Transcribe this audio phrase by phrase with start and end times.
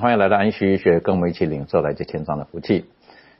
[0.00, 2.84] 欢迎来到安息医学，跟我们一起领受来自天上的福气。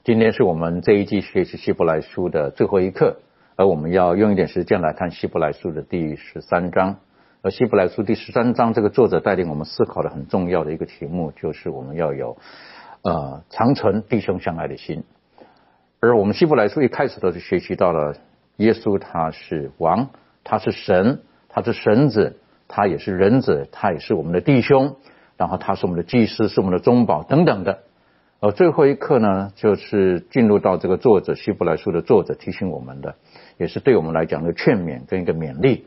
[0.05, 3.17] 今天是我们这一季学习希伯来书的最后一课，
[3.57, 6.97] 而我们要用一点时间来看希伯来书的第十三章。
[7.43, 12.37] 而希伯来书第十三章，这个作者带领我们思考的很重要的一个题目，就是我们要有
[13.03, 15.03] 呃长存弟兄相爱的心。
[16.01, 18.15] 而我们希伯来书一开始都是学习到了
[18.59, 20.09] 耶稣他是王，
[20.45, 24.95] 他是神，他是神子，他也是人子，他也是我们的弟兄。
[25.37, 27.81] 然后他是我们的祭司，是我们的中保等等的。
[28.41, 33.15] 而最后一课呢，就是进入到这个作者希伯来书的作者提醒我们的，
[33.57, 35.87] 也是对我们来讲的劝勉跟一个勉励，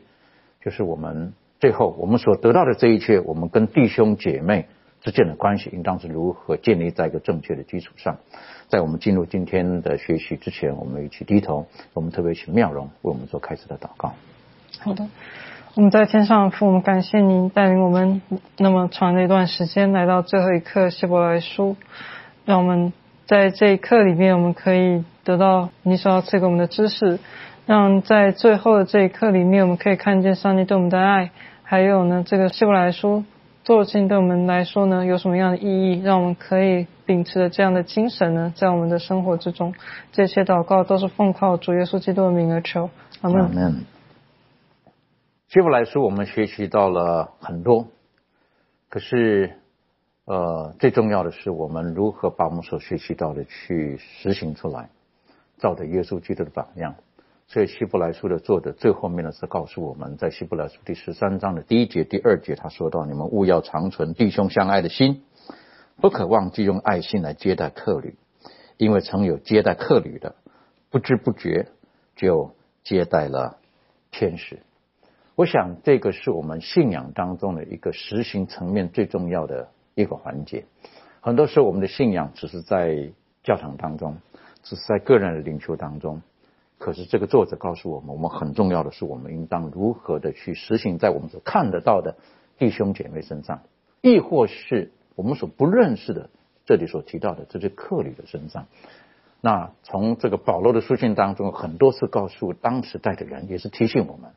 [0.64, 4.66] 就是我们最后我们所得到的这一切，我们跟弟兄姐妹
[5.00, 8.16] 之间的关系，应当是如何建立在一个正确的基础上。
[8.66, 14.14] 在我们进入今天的学习之前，我们一起低头，我们特别请妙容为我们做开始的祷告。
[14.80, 15.06] 好的，
[15.78, 18.20] 我们在天上父，我们感谢您带领我们
[18.56, 21.76] 那么长的一段时间来到最后一课希伯来书，
[22.44, 22.92] 让我们
[23.26, 27.20] 在这一课里面，我们可以得到你所要赐给我们的知识，
[27.64, 31.30] 让在最后的这一课里面，我们可以看见上帝对我们的爱，
[31.62, 33.22] 还有呢，这个希伯来书
[33.62, 39.72] 作经对我们来说呢，有什么样的意义，让我们可以秉持着这样的精神呢，在我们的生活之中，
[40.10, 43.84] 这些祷告都是奉靠主耶稣基督的名而求，阿门。
[45.48, 47.86] 希伯来书我们学习到了很多，
[48.90, 49.54] 可是
[50.26, 54.90] 呃，最重要的是我们如何把我们所学习到的去实行出来，
[55.56, 56.96] 照着耶稣基督的榜样。
[57.46, 65.22] 所以希伯来书的作者最后面呢是告诉我们在希伯来书第十三章的第一节、第二节，他说到：你们务要长存弟兄相爱的心，
[65.98, 68.18] 不可忘记用爱心来接待客旅，
[68.76, 70.34] 因为曾有接待客旅的，
[70.90, 71.68] 不知不觉
[72.16, 72.54] 就
[72.84, 73.56] 接待了
[74.10, 74.58] 天使。
[75.38, 80.64] 我想这个是我们信仰当中的一个实行层面最重要的一个环节。
[81.20, 83.12] 很多时候我们的信仰只是在
[83.44, 84.16] 教堂当中，
[84.64, 86.22] 只是在个人的领袖当中。
[86.76, 92.16] 可是这个作者告诉我们，我们很重要的是，我们应当如何的去实行在我们所看得到的
[92.58, 93.60] 弟兄姐妹身上，
[94.00, 96.30] 亦或是我们所不认识的
[96.66, 98.66] 这里所提到的这些客旅的身上。
[99.40, 104.32] 那从这个保罗的书信当中，很多次告诉当时代的人，也是提醒我们，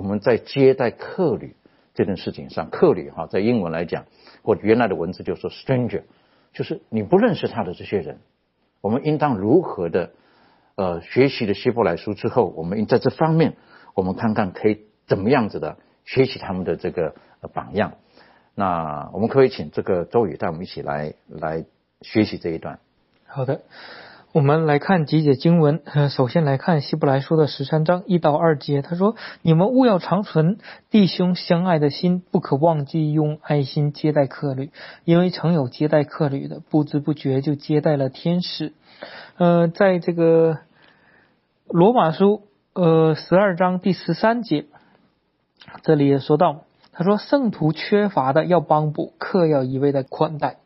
[0.00, 1.54] 我们在接待客旅
[1.92, 4.06] 这件事情上，客旅哈，在英文来讲，
[4.42, 6.04] 或原来的文字就说 stranger，
[6.54, 8.18] 就是你不认识他的这些人，
[8.80, 10.12] 我们应当如何的
[10.74, 13.58] 呃学习了希伯来书之后，我们应在这方面，
[13.92, 17.14] 我们看看可以怎么样子的学习他们的这个、
[17.52, 17.92] 榜样。
[18.54, 21.66] 那我们可以请这个周宇带我们一起来来
[22.00, 22.78] 学习这一段。
[23.26, 23.60] 好的，
[24.32, 25.82] 我们来看几节经文。
[26.08, 30.58] 首先来看希伯来书的十三章一到二节，他说：“你们务要长存
[30.88, 34.70] 弟兄相爱的心，不可忘记用爱心接待客旅，
[35.04, 38.72] 因为曾有接待客旅的，不知不觉就接待了天使。”
[39.36, 40.58] 呃，在这个
[41.66, 42.42] 罗马书
[42.72, 44.66] 呃十二章第十三节，
[45.82, 46.62] 这里也说到，
[46.92, 50.58] 他说：“圣徒缺乏的要帮补，客要一味的款待。”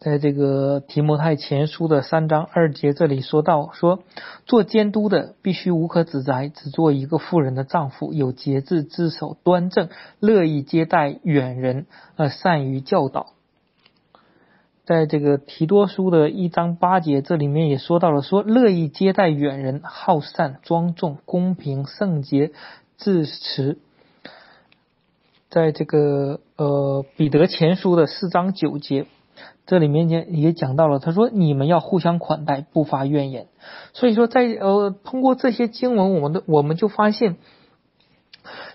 [0.00, 4.04] 在这个提摩太前书的三章二节这里说到，说
[4.46, 9.88] 做监督的必须无可指摘，只做一个妇人的丈夫，有节制，自守端正，
[10.20, 13.32] 乐意接待远人，呃，善于教导。
[14.84, 22.52] 在这个提多书的一章八节，这里面也说到了，说乐意接待远人，好善、庄重、公平、圣洁、
[22.96, 23.78] 自持。
[25.50, 29.06] 在这个呃彼得前书的四章九节。
[29.66, 33.48] 这里面也也讲到了，他说你们要互相款待，不发怨言。
[33.92, 37.36] 所以说在，呃通过这些经文，我们的我们就发现，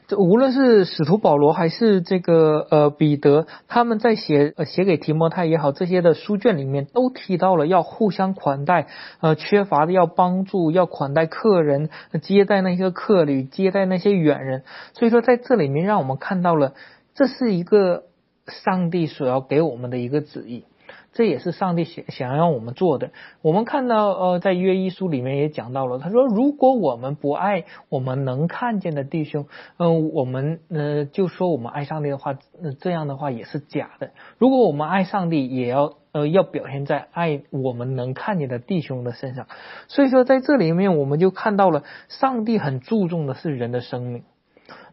[0.08, 8.88] 这无论是使徒保罗还是这个呃彼得，他们在写呃写给提摩太也好，这些的书卷里面都提到了要互相款待，
[9.20, 11.90] 呃缺乏的要帮助，要款待客人，
[12.22, 14.64] 接待那些客旅，接待那些远人。
[14.94, 16.74] 所以说在这里面让我们看到了，
[17.16, 18.04] 这是一个
[18.48, 20.66] 上帝所要给我们的一个旨意。
[21.14, 23.12] 这也是上帝想想让我们做的。
[23.44, 29.46] 我们看到，呃，在约一书里面也讲到了，他说，如果我们不爱我们能看见的弟兄，
[29.78, 32.36] 嗯，我们呃就说我们爱上帝的话，
[32.80, 34.10] 这样的话也是假的。
[34.40, 39.48] 如果我们爱上帝，也要呃要表现在爱我们能看见的弟兄的身上。
[39.88, 44.24] 所以说，在这里面我们就看到了，上帝很注重的是人的生命。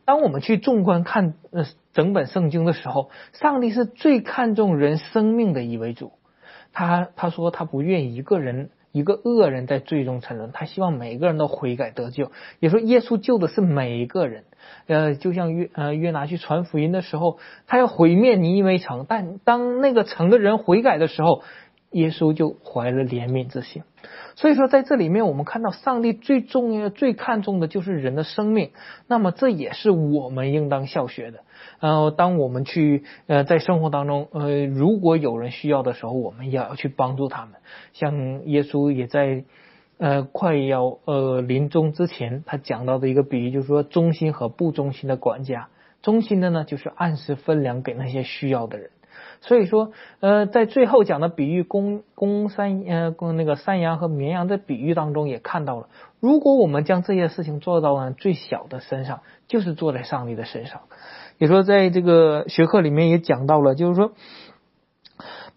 [0.05, 6.13] 当我们去纵观看呃整本圣经的时候，上帝是最看重人生命的一位主。
[6.73, 12.31] 他他说他不愿一个人一个恶人在最终沉沦，他希望每个人都悔改得救。
[12.59, 14.45] 也说耶稣救的是每一个人。
[14.87, 21.43] 呃，就像约呃约拿去传福音的时候，他要毁灭尼因为城，但当那个城的人悔改的时候，
[21.91, 23.83] 耶稣就怀了怜悯之心。
[24.37, 28.71] 所以说，在这里面，我们看到上帝最重要、最看重的就是人的生命。
[29.07, 31.41] 那么，这也是我们应当效学的。
[31.81, 37.55] 呃，当我们去呃在生活当中，呃，如果有人需要的时候，我们也要去帮助他们。
[37.93, 39.45] 像耶稣也在
[39.99, 45.69] 呃快要呃临终之前，他讲到的一个比喻，就是说忠心和不忠心的管家。
[46.01, 48.91] 忠心的呢，就是按时分粮给那些需要的人。
[49.41, 55.89] 所以说，呃，在最后讲的比喻公公山呃公那个山羊和绵羊的比喻当中，也看到了，
[56.21, 60.83] 如果我们将这些事情做到了最小的身上，就是坐在上帝的身上。
[61.39, 64.13] 也说在这个学科里面也讲到了，就是说。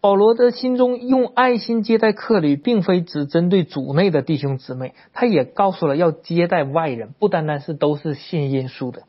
[0.03, 9.03] 保罗的心中用爱心接待客旅，并非只针对主内的弟兄姊妹，他也告诉了要接待外人，不单单是都是信耶稣的。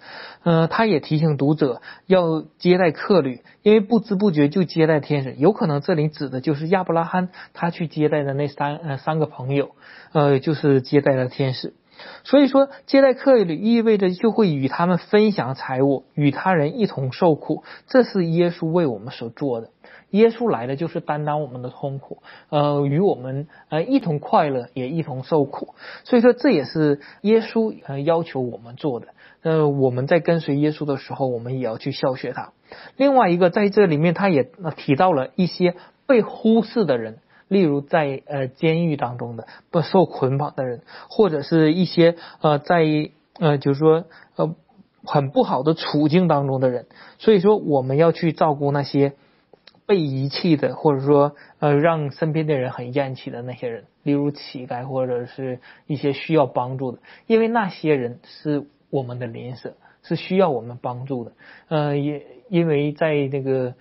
[0.44, 9.70] 呃，他也提醒读者要接待客旅，因为不知不觉就接待天使，有可能这里指的就是亚伯拉罕他去接待的那三呃三个朋友，
[10.12, 11.75] 呃，就是接待了天使。
[12.25, 19.71] 所以说，接待客旅意味着就会与他们分享财物，与他人一同受苦，这是耶稣为我们所做的。
[20.11, 25.75] 耶稣来的就是担当我们的痛苦，呃，与我们呃一同快乐，也一同受苦。
[26.05, 29.09] 所以说，这也是耶稣呃要求我们做的。
[29.43, 32.53] 呃，我们在跟随耶稣的时候，我们也要去效学他。
[32.97, 35.75] 另外一个，在这里面，他也提到了一些
[36.06, 37.19] 被忽视的人，
[37.49, 42.85] 例如在呃监狱当中的不受捆绑的人，或者是一些呃在
[43.38, 44.05] 呃就是说
[44.37, 44.55] 呃
[45.05, 46.87] 很不好的处境当中的人。
[47.19, 49.12] 所以说，我们要去照顾那些。
[49.87, 61.32] 被遗弃的，或者说呃让身边的人很厌弃的那些人，例如乞丐或者是一些需要帮助的，因为那些人是我们的邻舍，是需要我们帮助的。
[61.69, 63.75] 呃，也因为在那个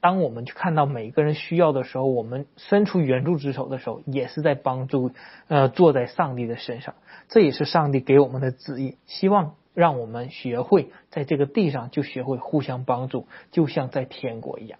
[0.00, 5.12] 当我们去看到每一个人需要的时候，我们伸出援助之手的时候，也是在帮助
[5.48, 6.94] 呃坐在上帝的身上。
[7.28, 14.78] 这也是上帝给我们的旨意，希望让我们学会在这个地上就学会互相帮助，就像在天国一样。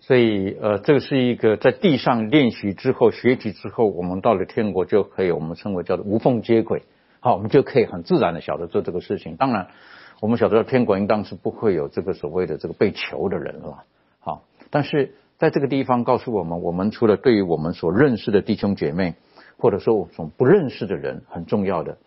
[0.00, 6.82] 所以，呃，这个是一个在地上练习之后、学习之后，我们到了天国就可以，我们称为叫做无缝接轨。
[7.20, 9.36] 好，我们就可以很自然的晓得做这个事情。
[9.36, 9.68] 当然，
[10.20, 13.84] 我们晓得天国应当是不会有这个所谓的这个被求的人了。
[14.72, 19.14] 但是在这个地方告诉我们，我们除了对于我们所认识的弟兄姐妹，
[19.58, 21.98] 或者说我们不认识的人，很重要的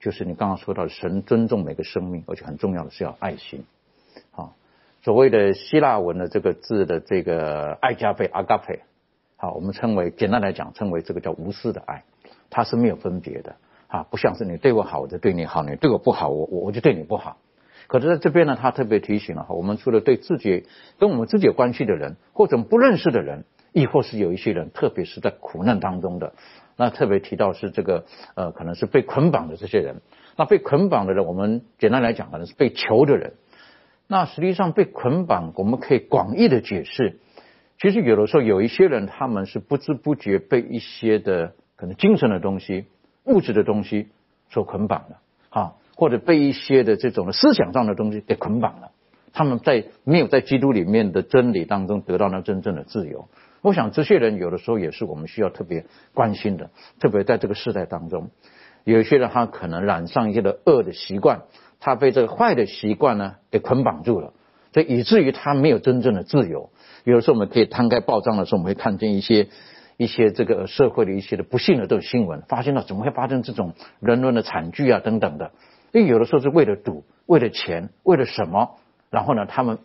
[0.00, 3.64] 就是你刚刚说到，神尊重每个生命，而且很重要的是要爱心。
[4.32, 4.54] 好。
[5.00, 8.80] 所谓的希腊文的这个字的这个爱加贝阿加菲，
[9.36, 12.02] 好，我们称为简单来讲，称为这个叫无私的爱，
[12.50, 13.54] 它是没有分别的
[13.86, 17.38] 啊，不像是你对我好，我就对你好；你对我不好，我我我就对你不好。
[17.88, 20.66] 可是在这边呢，他特别提醒了哈，我们除了对自己
[21.00, 26.34] 跟我们自己有关系的人，或者不认识的人，亦或是有一些人，特别是在苦难当中的，
[26.76, 28.04] 那特别提到是这个
[28.36, 30.02] 呃，可能是被捆绑的这些人。
[30.36, 33.32] 那被捆绑的人，我们简单来讲，可能是被囚的人。
[34.06, 37.18] 那实际上被捆绑，我们可以广义的解释，
[37.80, 42.86] 其实有的时候有一些人，他们是不知不觉被一些的可能精神的东西、
[43.24, 44.08] 物质的东西
[44.50, 48.92] 所捆绑了，啊，或者被一些的这种思想上的东西给捆绑了。
[49.32, 53.28] 他们在没有在基督里面的真理当中得到那真正的自由。
[53.62, 58.30] 我想这些人有的时候也是我们需要特别关心的，特别在这个时代当中，
[58.84, 61.42] 有一些人他可能染上一些的恶的习惯。
[61.80, 64.32] 他被这个坏的习惯呢给捆绑住了，
[64.72, 66.70] 所以以至于他没有真正的自由。
[67.02, 69.48] 有的时候我们可以摊开报章的时候，我们会看见一些
[69.96, 75.50] 一些这个社会的一些的不幸的这种新闻，发现了怎么会发生这种人伦的惨剧啊等等的。
[75.92, 78.76] 因为有的时候是为了赌，为了钱，为了什么？
[79.10, 79.78] 然后呢，他们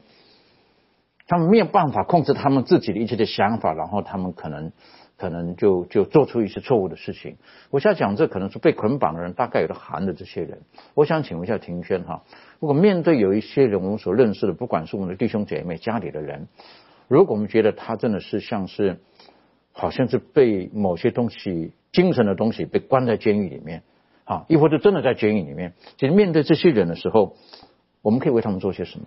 [1.28, 4.74] 他们没有办法控制他们自己的一切的想法，然后他们可能
[5.18, 7.38] 可能就就做出一些错误的事情。
[7.70, 10.62] 我现在讲这可能是被捆绑的人，大概有的含的这些人。
[10.94, 12.24] 我想请问一下庭轩哈，
[12.60, 16.48] 如果面对有一些人我们所认识的，不管是我们的弟兄姐妹、家里的人，
[17.08, 19.00] 如果我们觉得他真的是像是
[19.72, 23.84] 好像是被某些东西、精神的东西被关在监狱里面。
[24.26, 27.36] 啊，亦或者真的在监狱里面，其实面对这些人的时候，
[28.02, 29.06] 我们可以为他们做些什么？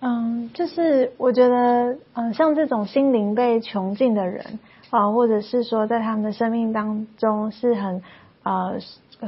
[0.00, 4.58] 嗯，就是我觉得，嗯，像这种心灵被囚禁的人
[4.90, 8.02] 啊，或者是说在他们的生命当中是很
[8.42, 8.72] 啊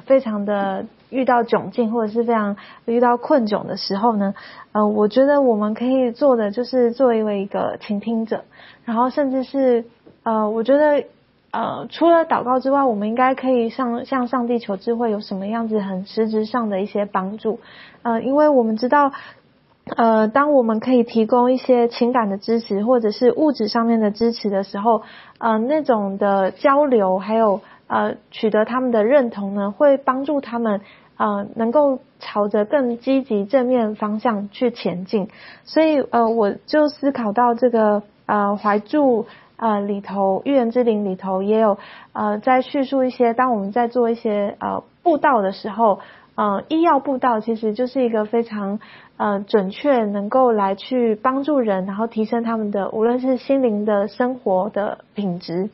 [0.06, 2.56] 非常的遇到窘境，或者是非常
[2.86, 4.34] 遇到困窘的时候呢，
[4.72, 8.44] 呃，我觉得我们可以做的就是作为一个倾听者，
[8.84, 9.84] 然后甚至是
[10.24, 11.04] 呃，我觉得。
[11.52, 17.60] 呃，除了祷告之外，我们应该可以向向上帝求智慧，有什么样子很实质上的一些帮助？
[18.00, 19.12] 呃，因为我们知道，
[19.96, 25.02] 呃，当我们可以提供一些情感的支持，或者是物质上面的支持的时候，
[25.36, 30.80] 呃，那种的交流，还有呃，取得他们的认同呢，会帮助他们
[31.18, 35.28] 呃，能够朝着更积极正面方向去前进。
[35.64, 39.26] 所以呃，我就思考到这个呃，怀住。
[39.62, 41.78] 呃，里头《预言之灵》里头也有
[42.12, 46.00] 呃，在叙述一些，当我们在做一些呃步道的时候，
[46.34, 48.80] 呃，医药步道其实就是一个非常
[49.18, 55.70] 呃准确，能够来去帮助人，然后提升他们的无论是心灵的生活的品质。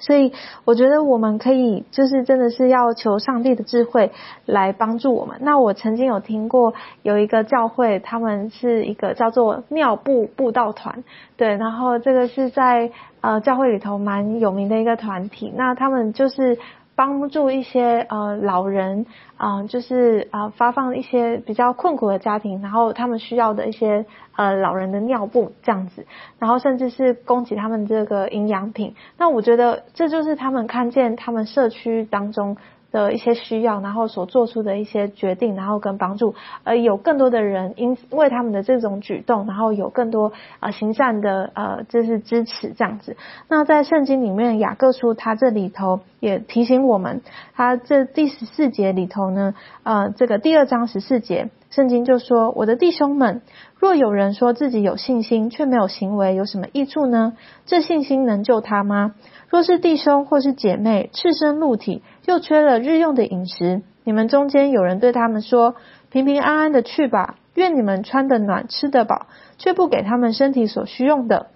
[0.00, 0.32] 所以
[0.64, 4.10] 我觉得我们可以就是真的是要求上帝的智慧
[4.46, 5.36] 来帮助我们。
[5.42, 11.04] 那我曾经有听过有一个教会，他们是一个叫做尿布布道团，
[11.36, 12.90] 对，然后这个是在
[13.20, 15.52] 呃教会里头蛮有名的一个团体。
[15.54, 16.58] 那他们就是。
[17.00, 19.06] 帮助一些呃老人
[19.38, 24.04] 啊，就是啊发放一些比较困苦的家庭，然后他们需要的一些
[24.36, 26.04] 呃老人的尿布这样子，
[26.38, 28.94] 然后甚至是供给他们这个营养品。
[29.16, 32.58] 那我觉得这就是他们看见他们社区当中。
[32.90, 43.16] 的一些需要，然后所做出的一些决定，然后跟帮助，而有更多的人因为他们的这种举动，然后有更多啊行善的呃，就是支持这样子。
[43.48, 47.22] 那在圣经里面，雅各书他这里头也提醒我们，
[47.54, 53.42] 他这第十四节里头呢，呃，这个第二章十四节，圣经就说：“我的弟兄们，
[53.76, 57.34] 若有人说自己有信心，却没有行为，有什么益处呢？
[57.64, 59.14] 这信心能救他吗？”
[59.50, 65.74] 若是弟兄或是姐妹赤身露体，又缺了日用的饮食，你们中间有人对他们说
[66.08, 69.26] ：“平平安安的去吧，愿你们穿得暖，吃得饱，
[69.58, 71.48] 却不给他们身体所需用的，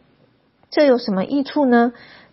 [0.70, 1.92] 这有什么益处呢？”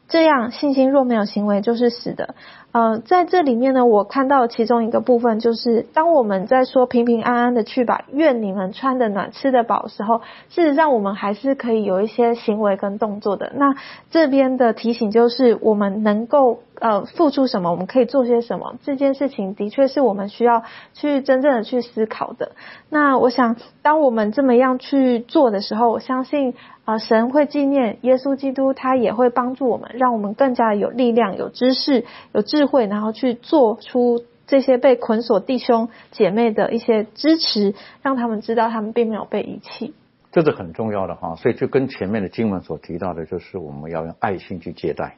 [0.10, 2.36] 这样信心若没有行为，就是死的。
[2.72, 13.51] 呃，在这里面呢，我看到其中一个部分，就是当我们在说平平安安的去吧，愿你们穿的暖，吃得饱时候，事实上我们还是可以有一些行为跟动作的。
[13.56, 13.75] 那
[14.10, 20.63] 这边的提醒就是，我们能够呃付出什么，我们可以做些什么，这件事情的确是我们需要
[20.94, 22.54] 去真正的去思考的。
[22.90, 26.54] 那我想，当我们这么样去做的时候，我相信。
[26.84, 39.96] 啊，神会纪念耶稣基督，他也会帮助我们，让我们更加有力量、有知识、有智智慧，然后去做出这些被捆锁弟兄姐妹的一些支持，让他们知道他们并没有被遗弃。
[40.32, 45.18] 这是很重要的哈，所以就跟前面的经文所提到的，就是我们要用爱心去接待。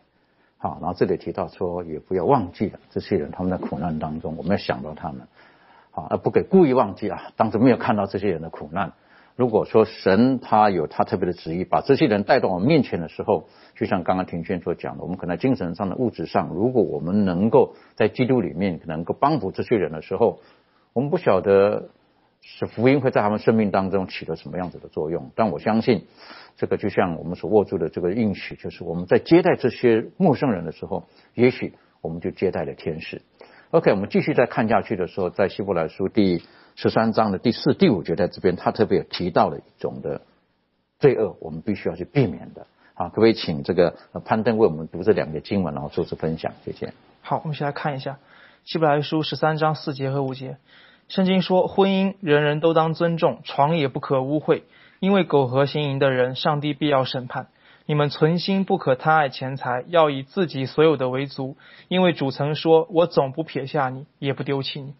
[0.58, 5.28] 好，然后这里提到说，也不要忘记了这些人他们在苦难当中，我们要想到他们，
[5.92, 8.94] 好，而不给故意忘记啊，当时没有看到这些人的苦难。
[9.36, 20.40] 如果说神他有他特别的旨意，把这些人带到我们面前的时候，就像刚刚庭轩所讲的，我们可能精神上的、物质上，如果我们能够在基督里面能够帮助这些人的时候，
[20.94, 21.90] 我们不晓得
[22.42, 25.32] 是福音会在他们生命当中起了什么样子的作用。
[25.34, 26.06] 但我相信，
[26.56, 33.24] 这个就像我们所握住的这个应许，就是我们在接待这些陌生人的时候，也许我们就接待了天使。
[33.72, 36.44] OK，我们继续再看下去的时候，在希伯来书第。
[36.76, 40.22] 十三章的第四、第五节在这边，他特别提到了一种的
[41.00, 42.68] 罪恶，我们必须要去避免的。
[42.96, 46.54] 好，可不可以请这个攀登为我们读这两节经文，然后做出分享？
[46.64, 46.94] 谢谢。
[47.22, 48.20] 好，我们先来看一下
[48.64, 50.58] 希伯来书十三章四节和五节。
[51.10, 54.64] 圣经说，婚姻人人都当尊重，床也不可污秽，
[55.00, 57.48] 因为苟合行淫的人，上帝必要审判。
[57.86, 61.58] 你们存心不可贪爱钱财，要以自己所有的为足，
[61.90, 64.94] 因为主曾说：“我总不撇下你，也不丢弃你。”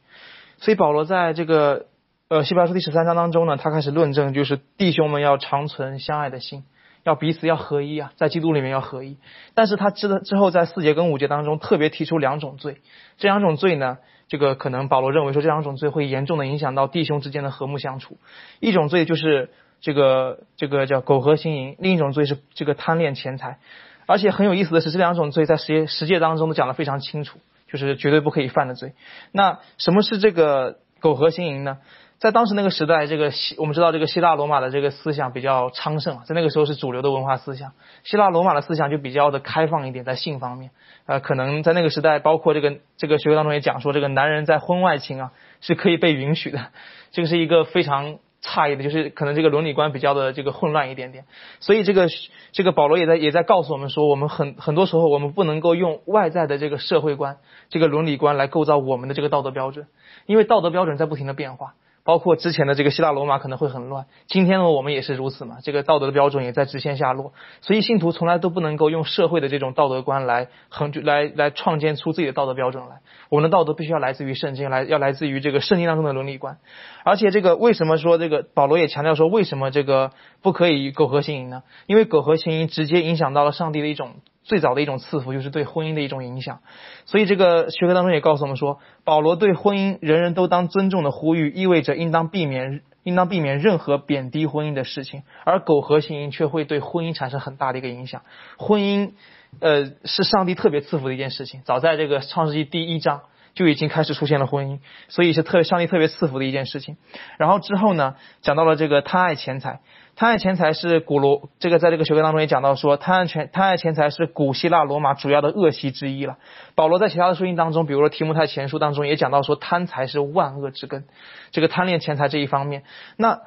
[0.58, 1.88] 所以保罗在这个
[2.30, 6.64] 呃希伯来书第十三章当中呢，他开始论证，就是弟兄们要长存相爱的心，
[7.04, 9.18] 要彼此要合一啊，在基督里面要合一。
[9.54, 12.78] 但是他之之后在四节跟五节当中特别提出两种罪，
[13.18, 18.18] 这两种罪呢，这个可能保罗认为说这两种罪会严重的影响到弟兄之间的和睦相处。
[18.60, 19.50] 一种罪就是
[19.82, 23.60] 这个这个叫苟合行淫，另一种罪是这个贪恋钱财。
[24.06, 27.40] 而且很有意思的是，这两种罪在实实践当中都讲得非常清楚，
[27.74, 28.94] 就是绝对不可以犯的罪。
[29.32, 31.80] 那什么是这个苟合行淫呢？
[32.20, 37.74] 在当时那个时代，这个希我们知道这个希腊罗马的这个思想比较昌盛啊，在那个时候是主流的文化思想。
[38.06, 40.72] 希腊罗马的思想就比较的开放一点，在性方面，
[41.06, 46.68] 呃，可能在那个时代，包括这个这个学科当中也讲说，这个男人在婚外情啊是可以被允许的，
[47.12, 51.26] 这个是一个非常诧异的，就是可能这个伦理观比较的这个混乱一点点。
[51.60, 52.08] 所以这个
[52.52, 57.38] 这个保罗也在也在告诉我们说，我们很很多时候我们不能够用外在的这个社会观、
[57.70, 59.88] 这个伦理观来构造我们的这个道德标准，
[60.26, 61.74] 因为道德标准在不停的变化。
[62.04, 67.32] 包括之前的这个希腊罗马可能会很乱，今天呢我们也是如此嘛，这个道德的标准也在直线下落，
[67.62, 76.58] 所以信徒从来都不能够用社会的这种道德观来衡来来创建出自己的道德标准来，我们的道德必须要来自于圣经，来要来自于这个圣经当中的伦理观，
[77.06, 81.64] 而且这个为什么说这个保罗也强调说为什么这个不可以苟合行淫呢？
[81.86, 84.16] 因为苟合行淫直接影响到了上帝的一种。
[84.44, 86.60] 最早的一种赐福就是对婚姻的一种影响，
[87.06, 98.22] 所以这个学科当中也告诉我们说，保罗对婚姻人人都当尊重的呼吁，意味着应当避免应当避免任何贬低婚姻的事情，而苟合行却会对婚姻产生很大的一个影响。
[98.58, 99.12] 婚姻，
[99.60, 103.24] 呃，是上帝特别赐福的一件事情，早在这个创世纪第一章
[103.54, 104.80] 就已经开始出现了婚姻，
[105.10, 106.98] 所以是特上帝特别赐福的一件事情。
[107.38, 109.80] 然后之后呢，讲到了这个贪爱钱财。
[110.16, 116.38] 贪爱钱财是古罗这个在这个学科当中也讲到说，贪爱钱贪爱钱财是古希腊罗马主要的恶习之一了。
[116.76, 121.06] 保罗在其他的书信当中，比如说提摩太前书当中也讲到说，贪财是万恶之根。
[121.52, 122.84] 这个贪恋钱财这一方面，
[123.18, 123.42] 那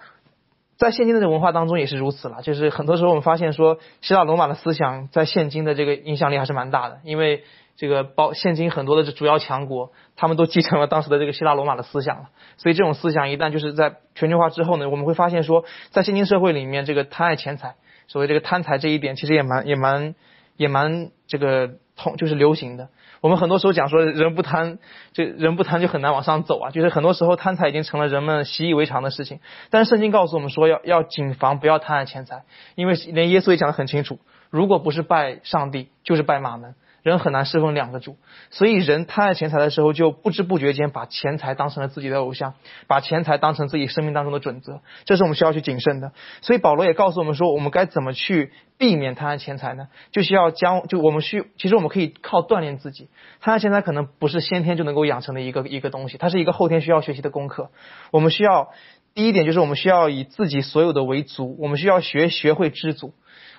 [0.77, 2.43] 在现今的这文化当中也是如此了。
[2.43, 7.45] 就是很多时候我们发现说，希腊罗马的思想在现今的这个影响力还是蛮大的，因为。
[7.76, 12.30] 这个包现今很多的这主要强国，他们都继承了当时的这个希腊罗马的思想了。
[12.56, 17.75] 所以这种思想一旦就是在全球化之后呢，我们会发现说，在现今社会里面，这个贪爱钱财，
[18.08, 20.15] 所谓这个贪财这一点，其实也蛮也蛮
[20.56, 22.89] 也蛮这个通就是流行的。
[23.21, 24.78] 我们很多时候讲说，人不贪，
[25.12, 26.71] 这人不贪就很难往上走啊。
[26.71, 29.41] 就是很多时候贪财已经成了人们习以为常的事情。
[29.69, 34.19] 但是圣经告诉我们说，要要谨防不要贪爱钱财，因为连耶稣也讲得很清楚，
[34.50, 36.75] 如果不是拜上帝，就是拜马门。
[37.06, 38.16] 人很难侍奉两个主，
[38.50, 42.54] 所以人贪爱钱财的时候，就不知不觉间把钱财当成了自己的偶像，
[42.88, 46.10] 把钱财当成自己生命当中的准则，这是我们需要去谨慎的。
[46.40, 49.86] 所以保罗也告诉我们说，我们该怎么去避免贪爱钱财呢？
[50.10, 53.08] 就需要将就我们需，其实我们可以靠锻炼自己。
[53.40, 57.71] 贪爱钱财可能不是先天就能够养成的一个一个东西，它是一个后天需要学习的功课。
[58.10, 58.71] 我们需要
[59.14, 63.14] 第一点就是我们需要以自己所有的为足，我们需要学学会知足。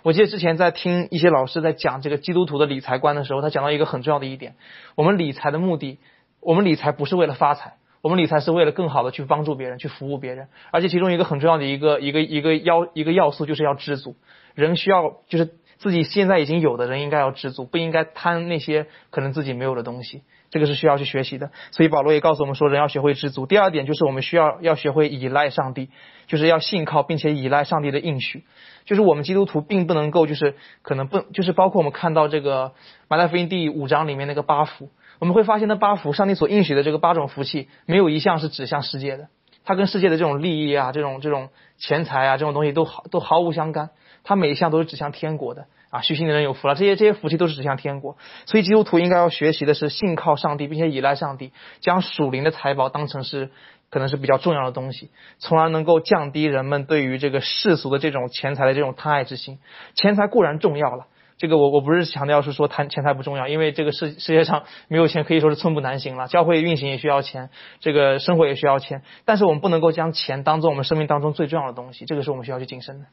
[0.08, 4.56] 我记得之前在听一些老师在讲这个基督徒的理财观的时候，他讲到一个很重要的一点：
[4.96, 6.00] 我们理财的目的，
[6.39, 10.48] 我们理财不是为了发财，我们理财是为了更好的去帮助别人，去服务别人。
[10.72, 14.15] 而且其中一个很重要的一个一个一个要一个要素就是要知足。
[14.56, 20.22] 人需要就是自己现在已经有的人应该要知足，不应该贪那些可能自己没有的东西。
[20.49, 21.51] 这个是需要去学习的。
[21.71, 23.45] 所以保罗也告诉我们说，人要学会知足。
[23.45, 25.89] 第二点就是我们需要要学会依赖上帝，
[26.27, 28.43] 就是要信靠并且依赖上帝的应许。
[28.86, 32.71] 就是我们基督徒并不能够，就是可能不，就是包括我们看到这个
[33.10, 39.27] 马太福音第五章里面那个八福，我们会发现那八福，上帝所应许的这个八种福气，没有一项是指向世界的，
[39.65, 43.89] 它跟世界的这种利益啊、这种这种钱财啊这种东西都毫都毫无相干，
[44.23, 45.65] 它每一项都是指向天国的
[46.01, 53.49] 虚心的人有福了，这些这些福气都是指向天国，所以基督徒应该要学习的是信靠上帝，并且依赖上帝，将属灵的财宝当成是。
[53.89, 59.60] 可能是比较重要的东西，从而能够降低人们对于这个世俗的这种钱财的这种贪爱之心。
[59.95, 61.05] 钱财固然重要了，
[61.38, 66.27] 这个我我不是强调是说贪钱财不重要，因为这个世世界上没有钱可以说是寸步难行了。
[66.27, 73.05] 教会运行也需要钱，这个生活也需要钱，但是我们不能够将钱当做我们生命当中最重要的东西，这个是我们需要去谨慎的。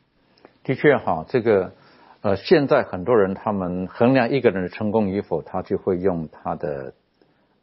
[0.64, 1.72] 的确哈，这个
[2.24, 6.94] 呃，现在很多人他们衡量一个人的成功与否，他就会用他的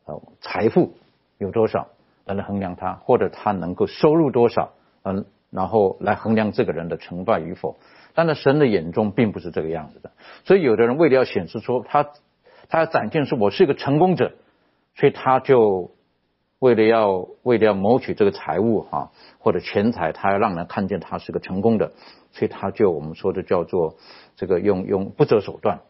[0.06, 0.94] 呃财富
[1.40, 1.88] 有多少。
[2.26, 7.76] 来衡量他，或者他能够收入多少，嗯，然后来衡量这个人的成败与否。
[8.14, 10.12] 但在神的眼中并不是这个样子的，
[10.46, 12.08] 所以有的人为了要显示出他，
[12.70, 14.34] 他要展现出我是一个成功者，
[14.96, 15.92] 所以他就
[16.62, 21.92] 为了要为了要谋取这个财物哈或者钱财，他要让人看见他是个成功的，
[22.32, 23.96] 所以他就我们说的叫做
[24.36, 25.82] 这个用用不择手段，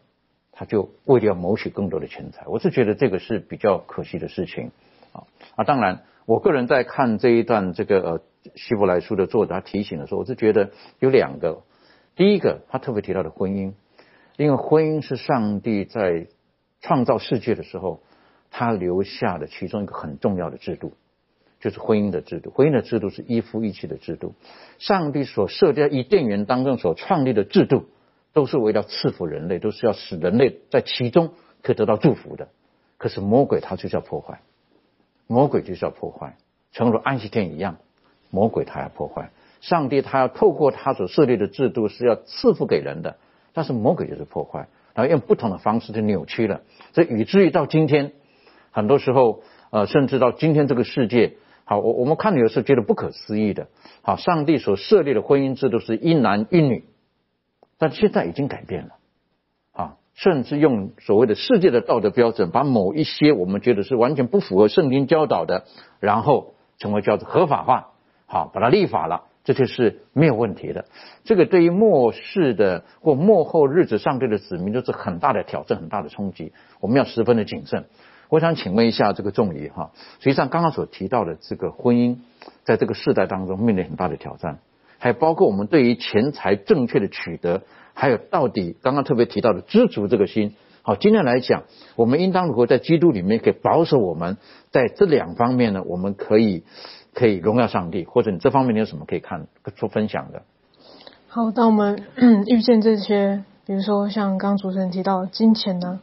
[0.50, 2.46] 他就为了要谋取更多的钱财。
[2.46, 4.70] 我是觉得这个是比较可惜的事情
[5.12, 6.02] 啊啊，当然。
[6.24, 8.20] 我个人在看这一段这个呃
[8.54, 11.64] 希伯来书的作者提醒的时候，我是觉得有两个，
[12.14, 13.72] 第一个他特别提到的婚姻，
[14.36, 16.28] 因为婚姻是上帝在
[16.80, 18.02] 创造世界的时候，
[18.52, 20.92] 他留下的其中一个很重要的制度，
[21.58, 22.50] 就是婚姻的制度。
[22.50, 24.34] 婚姻的制度是一夫一妻的制度。
[24.78, 27.86] 上帝所设在伊甸园当中所创立的制度，
[28.32, 32.48] 都是为了赐福人类，都是要使人类在其中可以得到祝福的。
[32.98, 34.42] 可是魔鬼他就是要破坏，
[35.26, 36.36] 魔鬼就是要破坏，
[36.72, 37.78] 诚如安息天一样，
[38.30, 39.30] 魔鬼他要破坏。
[39.60, 43.16] 上帝他要透过他所设立的制度是要赐福给人的，
[43.52, 46.60] 但是魔鬼就是破坏，然后用不同的方式去扭曲了，
[46.92, 48.12] 所以以至于到今天，
[48.72, 53.68] 很多时候呃，甚至到今天这个世界，好，我我们看有时候觉得不可思议的，
[54.02, 56.84] 好，上帝所设立的婚姻制度是一男一女，
[57.78, 58.90] 但现在已经改变了，
[59.72, 65.64] 啊，甚至用所谓的世界的道德标准，把某一些我们觉得是完全不符合圣经教导的，
[66.00, 67.92] 然后成为叫做合法化，
[68.26, 69.26] 好，把它立法了。
[69.44, 70.84] 这就是没有问题的。
[71.24, 76.52] 这个对于末世的或末后日子上帝的子民都是很大的挑战，很大的冲击。
[76.78, 77.86] 我们要十分的谨慎。
[78.32, 82.16] 我想请问一下这个仲仪哈，实际上刚刚所提到的这个婚姻，
[82.64, 84.60] 在这个世代当中面临很大的挑战，
[84.96, 87.60] 还包括我们对于钱财正确的取得，
[87.92, 90.54] 还有到底刚刚特别提到的知足这个心。
[90.80, 91.64] 好，今天来讲，
[91.94, 94.38] 我们应当如何在基督里面可以保守我们
[94.70, 95.82] 在这两方面呢？
[95.84, 96.64] 我们可以。
[97.14, 100.44] 可以荣耀上帝，或者你这方面你有什么可以看做分享的？
[101.28, 102.06] 好，当我们
[102.48, 106.00] 遇见这些，比如说像刚刚主持人提到金钱呢，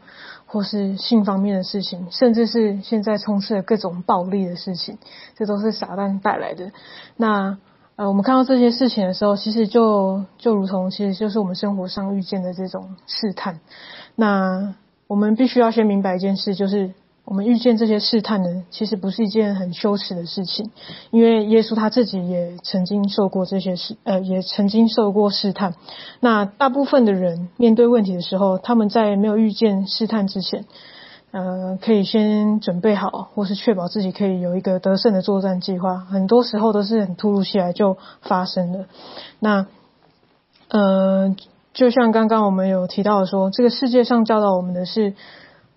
[0.49, 4.97] 或是性方面的事情，甚至是现在充斥了各种暴力的事情，
[5.35, 6.71] 这都是撒旦带来的。
[7.15, 7.57] 那
[7.95, 13.59] 呃，我们看到这些事情的时候，其实就就如同，其实就是我们生活上遇见的这种试探。
[14.15, 14.75] 那
[15.07, 16.91] 我们必须要先明白一件事，就是。
[17.29, 20.71] 我们遇见这些试探呢，其实不是一件很羞耻的事情，
[21.11, 25.75] 因为耶稣他自己也曾经受过这些试，呃，也曾经受过试探。
[26.21, 30.65] 那大部分的人面对问题的时候，他们在没有遇见试探之前，
[31.29, 35.99] 呃，可以先准备好，或是确保自己可以有一个得胜的作战计划。
[35.99, 38.85] 很多时候都是很突如其来就发生了。
[39.37, 39.67] 那，
[40.69, 41.35] 呃，
[41.75, 45.13] 就像刚刚我们有提到说，这个世界上教导我们的是。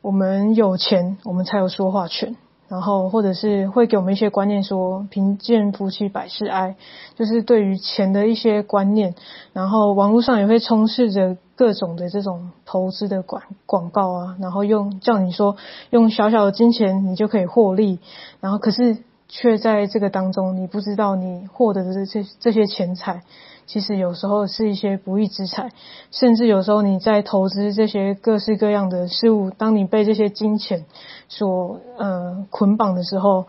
[0.02, 2.36] 我们有钱，我们才有说话权。
[2.68, 6.74] 然后，或者是会给我们一些观念，说贫贱夫妻百事哀，
[7.16, 9.14] 就是对于钱的一些观念。
[9.52, 15.56] 然后，网络上也会充斥着各种的这种投资的广广告啊，然后用叫你说
[15.90, 17.98] 用小小的金钱你就可以获利，
[18.40, 18.96] 然后可是
[19.28, 23.22] 却在这个当中，你不知道你获得的这些这些钱财。
[23.66, 25.70] 其实有时候是一些不义之财，
[26.10, 30.84] 甚至有时候你在投资这些各式各样的事物，当你被这些金钱
[31.28, 33.46] 所呃捆绑的时候，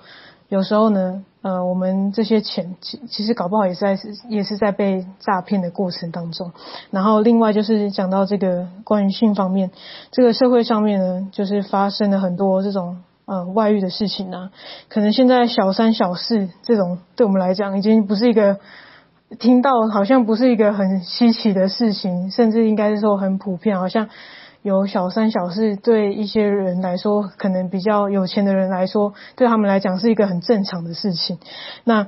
[0.48, 3.98] 有时候呢，呃，我们这些钱其其实搞不好也是在
[4.30, 6.52] 也是在被诈骗的过程当中。
[6.92, 9.72] 然后另外就是讲到这个关于性方面，
[10.12, 14.52] 这个社会上面呢，就是发生了很多这种呃外遇的事情呢，
[14.90, 18.60] 可能现在小三小四这种对我们来讲已经不是一个。
[19.40, 23.80] 听到好像不是一个很稀奇的事情，甚至应该是说很普遍。
[23.80, 24.10] 好像
[24.62, 31.40] 有小三小四，对一些人来说，可能比较有钱的人来说，对他们来讲是一个很正常的事情。
[31.84, 32.08] 那。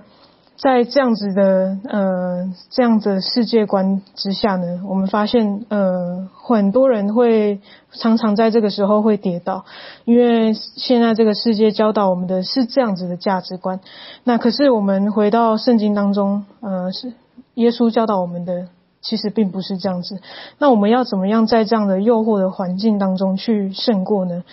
[0.58, 7.60] 在这样子的呃这样的世界观之下呢，我们发现呃很多人会
[7.92, 9.66] 常常在这个时候会跌倒，
[10.06, 13.82] 因为现在这个世界教导我们的是这样子的价值观。
[14.24, 17.14] 那可是我们回到圣经当中，呃是
[17.56, 18.70] 耶稣教导我们的，
[19.02, 20.22] 其实并不是这样子。
[20.58, 24.44] 那我们要怎么样在这样的诱惑的环境当中去胜过呢？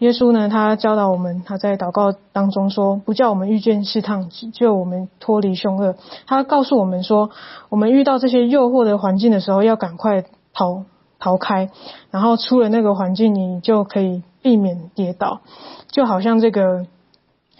[0.00, 5.94] 耶稣呢，他教导我们，他在祷告当中说：“不叫我们遇见试探，只救我们脱离凶恶。”
[6.26, 7.30] 他告诉我们说，
[7.68, 10.84] 我们遇到这些诱惑的环境的时候，要赶快逃
[11.18, 11.68] 逃开，
[12.10, 15.42] 然后出了那个环境，你就可以避免跌倒。
[15.88, 16.86] 就好像这个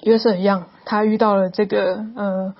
[0.02, 2.54] 约瑟一样，他遇到了这个呃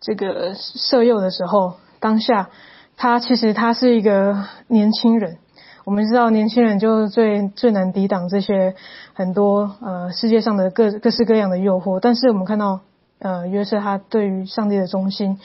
[0.00, 2.50] 这个色诱的时候，当下
[2.96, 5.38] 他其实他是一个年轻人。
[5.84, 8.76] 我们知道年轻人就最最难抵挡这些
[9.14, 12.80] 很多呃世界上的各各式各样的诱惑，但是我们看到
[13.18, 15.40] 呃约瑟他对于上帝的忠心，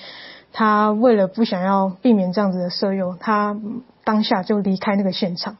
[0.53, 3.57] 他为了不想要避免这样子的色诱，他
[4.03, 5.57] 当下就离开那个现场。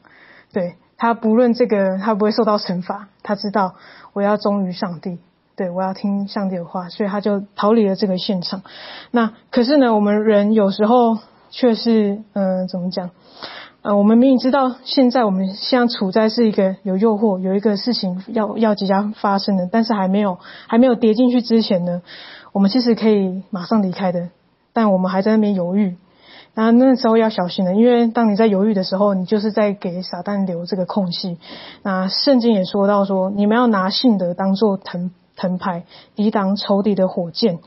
[0.52, 3.74] 对他不论这个他不会受到惩罚，他知道
[4.12, 5.18] 我要忠于上帝，
[5.56, 8.62] 对我要听上帝的话，所以他就逃离了这个现场。
[9.10, 11.18] 那可是呢，我们人有时候
[11.50, 13.10] 却是嗯怎么讲？
[13.80, 22.02] 呃，我们明明知道现在我们现在处在是一个有诱惑，有一个事情要要即将发生的，但是还没有还没有跌进去之前呢，
[22.52, 24.30] 我们其实可以马上离开的，
[24.72, 25.96] 但我们还在那边犹豫，
[26.54, 31.38] 那那时候要小心了，因为当你在犹豫的时候，你就是在给撒旦留这个空隙。
[31.84, 35.84] 那圣经也说到说，你们要拿信德当做藤藤牌，
[36.16, 37.60] 抵挡仇敌的火箭。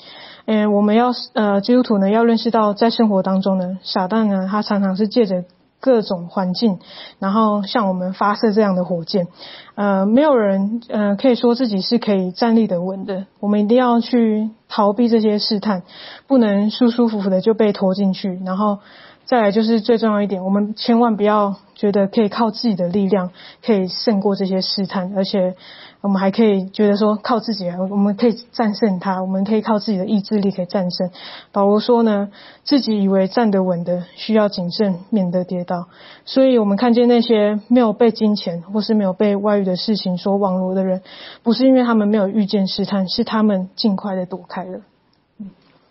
[0.46, 5.46] 嗯，我们要呃基督徒呢要认识到，在生活当中呢，撒旦呢他常常是借着。
[5.82, 6.80] 各种环境，
[7.20, 9.28] 然后向我们发射这样的火箭，
[9.76, 13.26] 呃，没有人呃可以说自己是可以站立得稳的。
[13.42, 15.84] 我们一定要去逃避这些试探，
[16.28, 18.40] 不能舒舒服服的就被拖进去。
[18.46, 18.80] 然后
[19.26, 23.32] 再来就是最重要一点，我们千万不要觉得可以靠自己的力量
[23.66, 25.56] 可以胜过这些试探，而且。
[26.02, 31.12] 我们还可以觉得说靠自己，我们可以战胜他，我们可以靠自己的意志力可以战胜。
[31.52, 32.32] 保罗说呢，
[32.64, 35.88] 自己以为站得稳的，需要谨慎，免得跌倒。
[36.26, 41.04] 所以，我们看见那些没有被金钱或是没有被外遇的事情所网罗的人，
[41.44, 44.82] 不是因为他们没有遇见试探，是他们尽快的躲开了。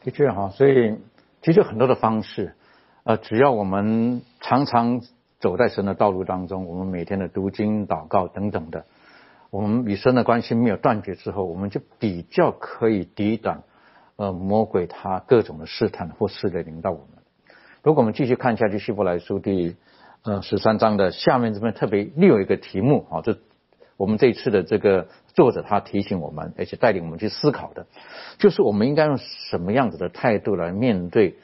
[0.02, 0.96] 的确哈，所以
[1.40, 2.56] 其实很多的方式，
[3.04, 5.00] 呃，只要我们常常
[5.38, 8.84] 走在神的道路当中，我们每天的读经、祷告等等的。
[9.50, 13.64] 我们与神的关系没有断绝之后，我们就比较可以抵挡
[14.16, 17.08] 呃魔鬼他各种的试探或试炼领到我们。
[17.82, 19.76] 如果我们继续看下去，希伯来书第
[20.22, 23.38] 呃十三章的下面这边特别另有一个题目啊，这
[23.96, 27.86] 我们这一次的这个作者他提醒我们，而且带领我们去思考的，
[28.38, 31.36] 就是我们应该用什么样子的态度来面对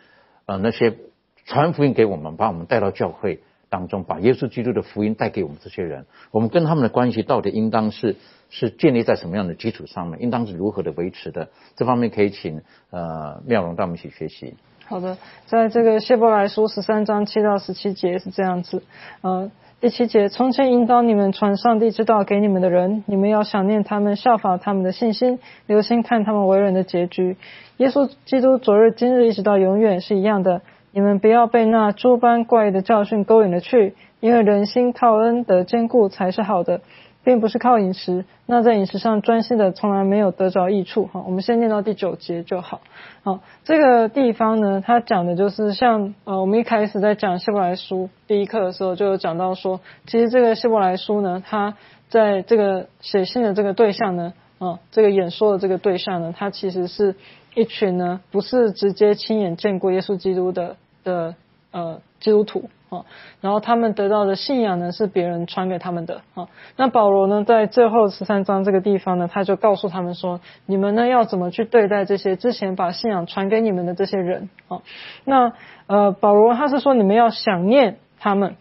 [0.44, 0.96] 呃那些
[1.44, 3.40] 传福音给我们，把我们带到教会。
[3.68, 8.16] 当中把耶稣基督的福音带给我们这些人，我们跟他们的关系到底应当是
[8.48, 10.22] 是建立在什么样的基础上面？
[10.22, 11.48] 应当是如何的维持的？
[11.74, 14.54] 这方面可以请呃妙容带我们一起学习。
[14.86, 18.84] 好的，在这个谢伯来书十三章七到十七节是这样子，
[19.20, 19.50] 呃，
[19.80, 27.36] 第七节，从前引导你们传上帝之道给你们的人，你们要想念他们，效法他们的信心，留心看他们为人的结局。
[27.78, 30.62] 耶稣基督昨日今日一直到永远是一样的。
[30.96, 36.80] 你们不要被那诸般怪异的教训勾引了去，因为人心靠恩德坚固才是好的，
[37.22, 38.24] 并不是靠饮食。
[38.46, 41.04] 那在饮食上专心的，从来没有得着益处。
[41.04, 42.80] 哈，我们先念到第九节就好。
[43.22, 51.74] 好，这个地方呢，它讲的就是像呃，我们一开始在讲希伯来书第一课的时候，就有讲到说，其实这个希伯来书呢，它
[52.08, 57.16] 在这个写信的这个对象呢，啊，这个演说的这个对象呢，它其实是
[57.54, 60.76] 一群呢，不是直接亲眼见过耶稣基督的。
[61.06, 61.36] 的
[61.70, 63.06] 呃基督徒啊，
[63.40, 66.48] 然后他们得到的信仰呢是别人传给他们的啊。
[66.76, 74.82] 那保罗呢在最后十三章这个地方呢，他就告诉他们说，你们呢要怎么去对待这些之前把信仰传给你们的这些人啊？
[75.24, 75.52] 那
[75.86, 78.56] 呃保罗他是说你们要想念他们。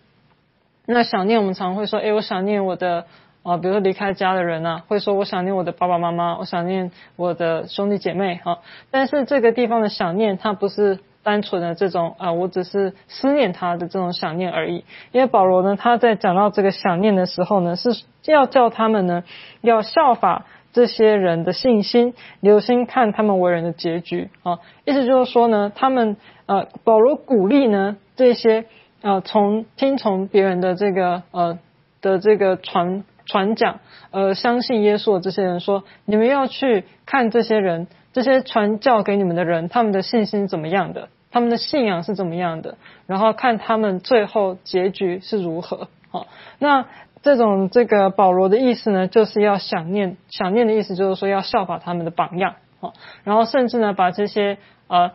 [0.86, 3.06] 那想念我们常会说，哎，我想念我的
[3.42, 8.60] 啊，比如说离开家的人啊，会说我想念我的爸爸妈妈，我想念我的兄弟姐妹啊。
[8.92, 11.00] 但是这个地方的想念，它不是。
[11.26, 14.86] 单纯的这种啊，我只是思念他的这种想念而已。
[15.12, 17.90] 因为保罗呢，他在讲到这个想念的时候呢，是
[18.26, 19.24] 要叫他们呢，
[19.62, 24.60] 要效法这些人的信心，留心看他们为人的结局啊。
[24.86, 28.66] 意思就是说呢，他们呃，保罗鼓励呢这些
[29.02, 31.58] 呃，从听从别人的这个呃
[32.02, 33.80] 的这个传传讲，
[34.12, 41.10] 呃，相信耶稣的这些人说，你们要去看这些人，这些传教给你们的人，他们的信心怎么样的。
[41.32, 42.78] 他们的信仰是怎么样的？
[43.08, 45.90] 然后看他们最后结局是如何。
[46.10, 46.86] 好，那
[47.22, 52.56] 这种这个保罗的意思呢，就是要想念，想念的意思就是说要效法他们的榜样。
[52.80, 52.94] 好，
[53.26, 55.12] 然后甚至呢，把这些呃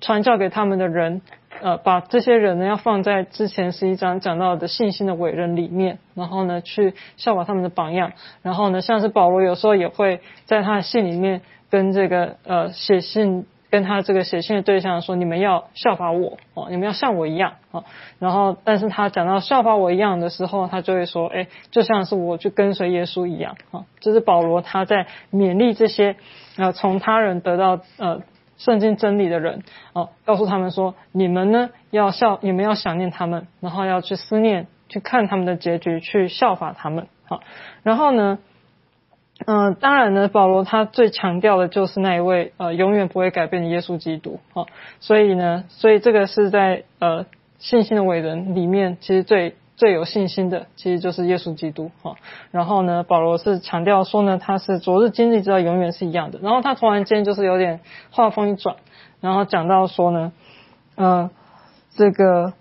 [0.00, 1.22] 传教给他们的人，
[1.62, 8.10] 呃，把这些人呢要放在之前十一章讲到的信心的伟人里面，然后呢去效法他们的榜样。
[8.42, 13.46] 然后呢，像是保罗有时候也会在他的信里面跟这个呃写信。
[13.70, 17.84] 跟他这个写信的对象说：“你们要效法我哦，你们要像我一样啊。”
[18.18, 26.16] 然后，但是他讲到效法我一样的时候，他就会说：“哎，就像是我去跟随耶稣一样啊。”这是保罗他在勉励这些
[26.56, 28.22] 呃从他人得到呃
[28.56, 37.38] 圣经真理的人哦，告诉他们说：“你们呢要效，你们要想念他们，然后要去思念，去看他们的结局，去效法他们。”好，
[37.84, 38.40] 然后呢？
[39.46, 44.66] 嗯，当然呢，保罗他最强调的就是那一位呃永远不会改变的耶稣基督啊，
[45.00, 47.26] 所以呢，所以这个是在呃
[47.58, 52.16] 信心的伟人里面，其实最最有信心的，其实就是耶稣基督哈。
[52.50, 56.38] 然后呢，保罗是强调说呢，他是昨日今日直到永远是一样的。
[56.42, 58.76] 然后他突然间就是有点话锋一转，
[59.20, 60.32] 然后讲到说呢，
[60.96, 61.30] 呃，
[61.96, 62.52] 这个。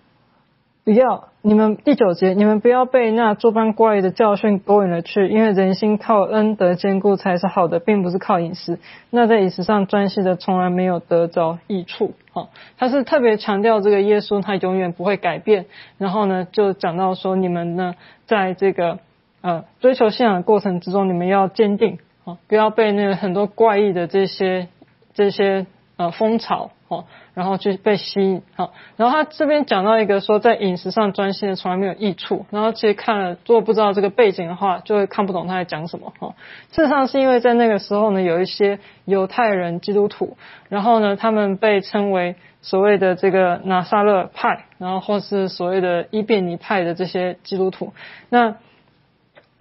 [0.89, 8.79] 不要你们第九节，你们不要被那诸般怪异的教训勾引了去，因为人心靠恩德坚固才是好的，并不是靠饮食。
[9.11, 12.15] 那在饮食上专心的，从来没有得着益处。
[12.33, 12.47] 哈，
[12.79, 15.67] 他是特别强调这个耶稣，他永远不会改变。
[15.99, 17.93] 然后呢，就讲到说，你们呢，
[18.25, 18.97] 在这个
[19.41, 24.69] 呃追求信仰的过程之中，你们要坚定，啊，不要被那个很多怪异的这些
[25.13, 26.71] 这些呃风潮。
[26.87, 27.05] 哦，
[27.39, 36.35] 然后就被吸引，好，然后他这边讲到一个说，在饮食上专心的从来没有益处，然后其实看了，如果不知道这个背景的话，就会看不懂他在讲什么，哈。
[36.73, 40.35] 事实上是因为在那个时候呢，有一些犹太人基督徒，
[40.67, 47.93] 然后呢，他们被称为所谓的这个拿撒勒派，然后或是所谓的伊便尼派的这些基督徒，
[48.27, 48.57] 那。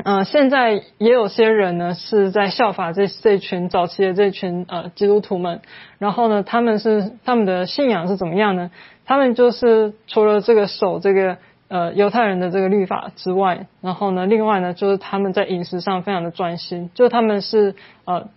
[0.05, 5.61] 呃，现在也有些人呢是在效法这这群早期的这群呃基督徒们，
[5.99, 8.71] 然后呢，他们是他们的信仰是怎么样呢？
[9.05, 18.29] 他们就是除了这个守这个呃犹太人的这个律法之外，然后呢，另外呢，就是他们在饮食上非常的专心，就他们是呃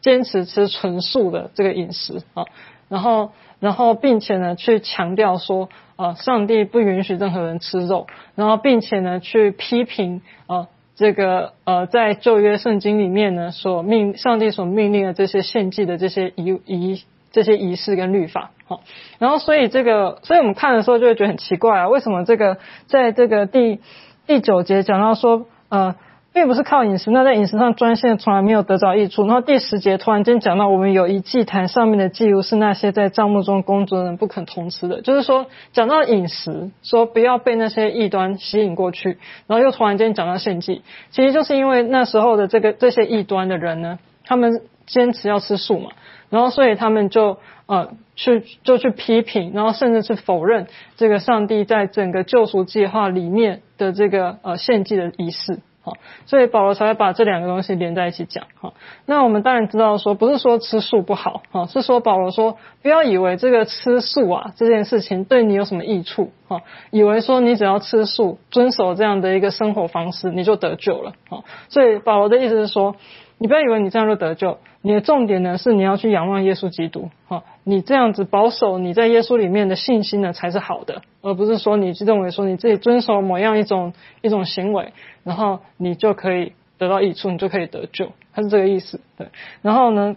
[0.00, 2.44] 坚持吃纯素的这个饮食啊，
[2.88, 10.66] 然后然后并且呢去强调说啊，上帝不允许任何人吃肉，然后并且呢去批评啊。
[10.96, 17.02] 这个呃，在旧约圣经里面呢，所命上帝所命令的这些献祭的这些仪仪
[17.32, 18.80] 这些仪式跟律法，好，
[19.18, 23.80] 然后所以这个，所以我们看的时候就会觉得很奇怪啊，为什么这个在这个第
[24.26, 25.96] 第九节讲到说呃。
[26.34, 29.24] 并不是靠饮食，那在饮食上专线从来没有得着益处。
[29.24, 39.16] 然后第十节突然间讲到，我们有一祭坛上面的祭物是那些在帐幕中工作的人不肯同吃的，就是说讲到饮食，说不要被那些异端吸引过去。
[39.46, 45.92] 然后又突然间讲到献祭，其实就是因为那时候的这个这些异端的人呢，他们坚持要吃素嘛，
[46.30, 50.66] 然后所以他们就呃去就去批评，然后甚至是否认
[50.96, 55.60] 这个上帝在整个救赎计划里面的这个呃献祭的仪式。
[55.84, 55.92] 好，
[56.26, 58.46] 所以保罗才会把这两个东西连在一起讲。
[58.60, 58.72] 哈，
[59.06, 71.44] 那我们当然知道说，不是说吃素不好，哈，是说保罗说，不要以为这个吃素啊这件事情对你有什么益处，哈，以为说你只要吃素，遵守这样的一个生活方式，你就得救了，哈。
[71.68, 72.96] 所以保罗的意思是说。
[73.36, 84.92] 你不要以为你这样就得救，你的重点呢是你要去仰望耶稣基督，哈，你这样子保守你在耶稣里面的信心呢才是好的，而不是说你认为说你自己遵守某样一种一种行为，
[85.22, 89.28] 然后你就可以得到益处，你就可以得救，他是这个意思，对。
[89.62, 90.16] 然后呢，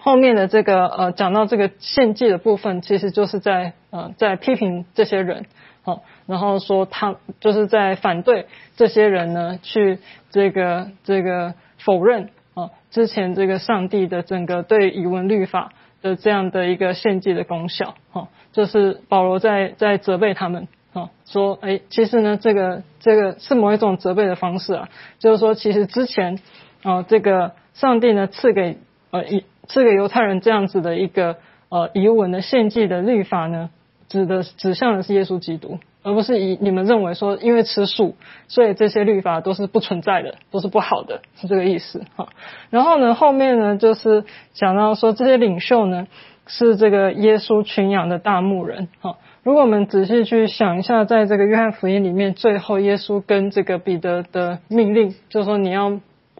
[0.00, 5.44] 后面的这个呃讲到这个献祭的部分，其实就是在呃在批评这些人，
[5.82, 9.98] 好，然后说他就是在反对这些人呢去
[10.30, 11.52] 这个这个。
[11.78, 24.88] 否认啊，之前这个上帝的整个对以文律法的这样的一个献祭的功效，哈，就是保罗在在责备他们，哦，说，哎，其实呢，这个这个是某一种责备的方式啊，
[25.18, 26.38] 就是说，其实之前
[26.82, 28.78] 啊，这个上帝呢赐给
[29.10, 31.36] 呃以赐给犹太人这样子的一个
[31.68, 33.68] 呃以文的献祭的律法呢，
[34.08, 35.78] 指的指向的是耶稣基督。
[36.06, 38.14] 而不是以你们认为说，因为吃素，
[38.46, 42.28] 所以这些律法都是不存在的，都是不好的，是这个意思哈。
[42.70, 46.06] 然后呢，后面呢就是讲到说，这些领袖呢
[46.46, 49.16] 是这个耶稣群养的大牧人哈。
[49.42, 55.88] 如果我们仔细去想一下，在这个约翰福音里面，最后耶稣跟这个彼得的命令，就是说你要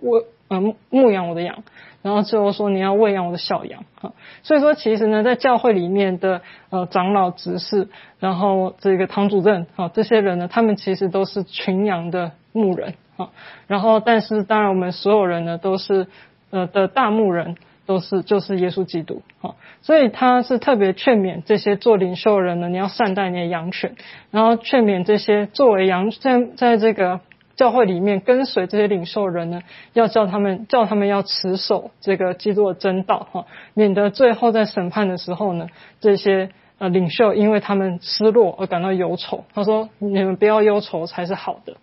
[0.01, 1.65] 喂呃牧养我的羊。
[2.07, 4.13] 然后最后说你要喂养我的小羊，哈，
[4.45, 6.41] 所以说其实呢，在教会里面的
[6.71, 7.89] 呃长老、执事，
[8.21, 13.31] 然后这个堂主任，哈，这些人呢，他们其实都是群羊的牧人，哈，
[13.67, 16.07] 然后但是当然我们所有人呢，都是
[16.51, 23.97] 呃的大牧人，都是就是耶稣基督，哈，所以他是特别劝勉这些做领袖的人呢，你要善待你的羊群，
[24.31, 27.19] 然后劝勉这些作为羊在在这个。
[27.57, 29.63] 教会里面跟随这些领袖人呢，
[29.95, 35.67] 要叫他们叫他们要持守这个基督的真道哈，免得最后在审判的时候呢，
[36.01, 39.45] 这些呃领袖因为他们失落而感到忧愁。
[39.55, 41.79] 他说：“你们不要忧愁才是好的。”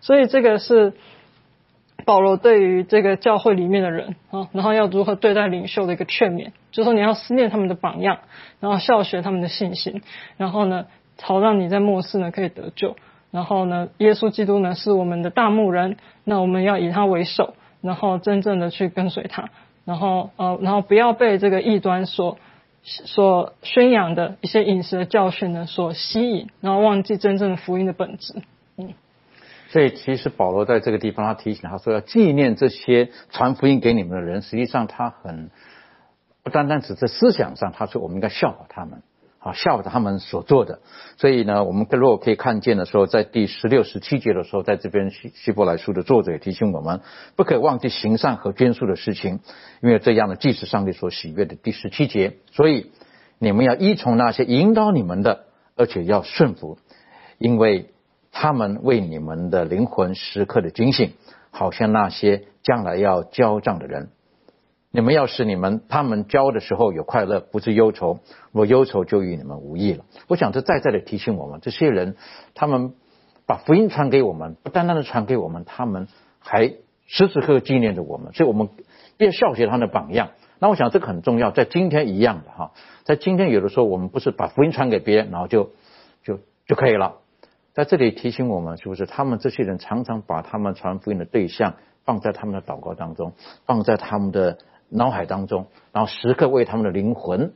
[0.00, 0.92] 所以这个是
[2.04, 8.18] 保罗对于这个教会里面的人啊，然后要如何对待领袖的一个劝勉，就是说你要思念他们的榜样，
[8.60, 10.02] 然后效学他们的信心，
[10.36, 10.86] 然后呢，
[11.22, 12.96] 好让你在末世呢可以得救。
[13.36, 19.50] 然后呢，耶稣基督呢是我们的大牧人，那我们要以他为首，然后真正的去跟随他，
[19.84, 22.38] 然后呃，然后不要被这个异端所
[22.82, 28.36] 所宣扬的一些饮食的教训呢所吸引，然后忘记真正的福音的本质。
[28.78, 28.94] 嗯，
[29.68, 35.50] 所以其实保罗在这个地方他提醒他说要纪念这些传福音给你们的人，实际上他很
[36.42, 39.02] 不单单只是思想上，他说我们应该效法他们。
[39.46, 40.80] 啊，效他们所做的。
[41.18, 47.00] 所以呢，我们如果可以看见的时候，在第十六、十七节的时候，在这边希希伯来书的作者也提醒我们，
[47.36, 49.38] 不可以忘记行善和捐书的事情，
[49.80, 51.54] 因为这样的既是上帝所喜悦的。
[51.54, 52.90] 第十七节，所以
[53.38, 55.44] 你们要依从那些引导你们的，
[55.76, 56.78] 而且要顺服，
[57.38, 57.90] 因为
[58.32, 61.12] 他们为你们的灵魂时刻的警醒，
[61.50, 64.08] 好像那些将来要交账的人。
[64.96, 68.20] 你们要使你们他们教的时候有快乐，不是忧愁。
[68.52, 70.06] 我忧愁，就与你们无益了。
[70.26, 72.16] 我想这再再的提醒我们，这些人
[72.54, 72.94] 他们
[73.44, 76.68] 把福音传给我们，不单单的传给我们，他们还
[77.04, 78.70] 时时刻刻纪念着我们，所以我们
[79.18, 80.30] 要效学他们的榜样。
[80.60, 82.72] 那我想这个很重要，在今天一样的哈，
[83.04, 85.72] 在今天有的时候我们不是把福音传给别人，然后就
[86.24, 87.16] 就就可以了。
[87.74, 91.74] 在这里提醒我们，是不是他们这些人常常把他们传福音的对象
[92.06, 93.34] 放在他们的祷告当中，
[93.66, 94.56] 放在他们的。
[94.88, 97.52] 脑海当中，然后时刻为他们的灵魂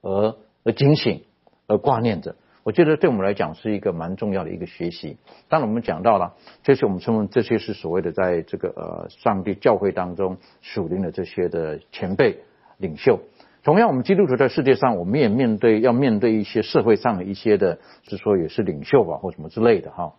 [0.00, 1.22] 而而警醒，
[1.66, 2.36] 而挂念着。
[2.62, 5.16] 我觉得对我们来讲是一个蛮重要的一个学习。
[5.48, 12.38] 当然，我们讲到了，这些我们称为这些是所谓的在这个呃上帝教会当中属灵的这些的前辈
[12.76, 13.18] 领袖。
[13.64, 20.12] 同样，我们基督徒在世界上，我们也面对要面对一些社会上的一些的，是说也是领袖吧，或什么之类的哈。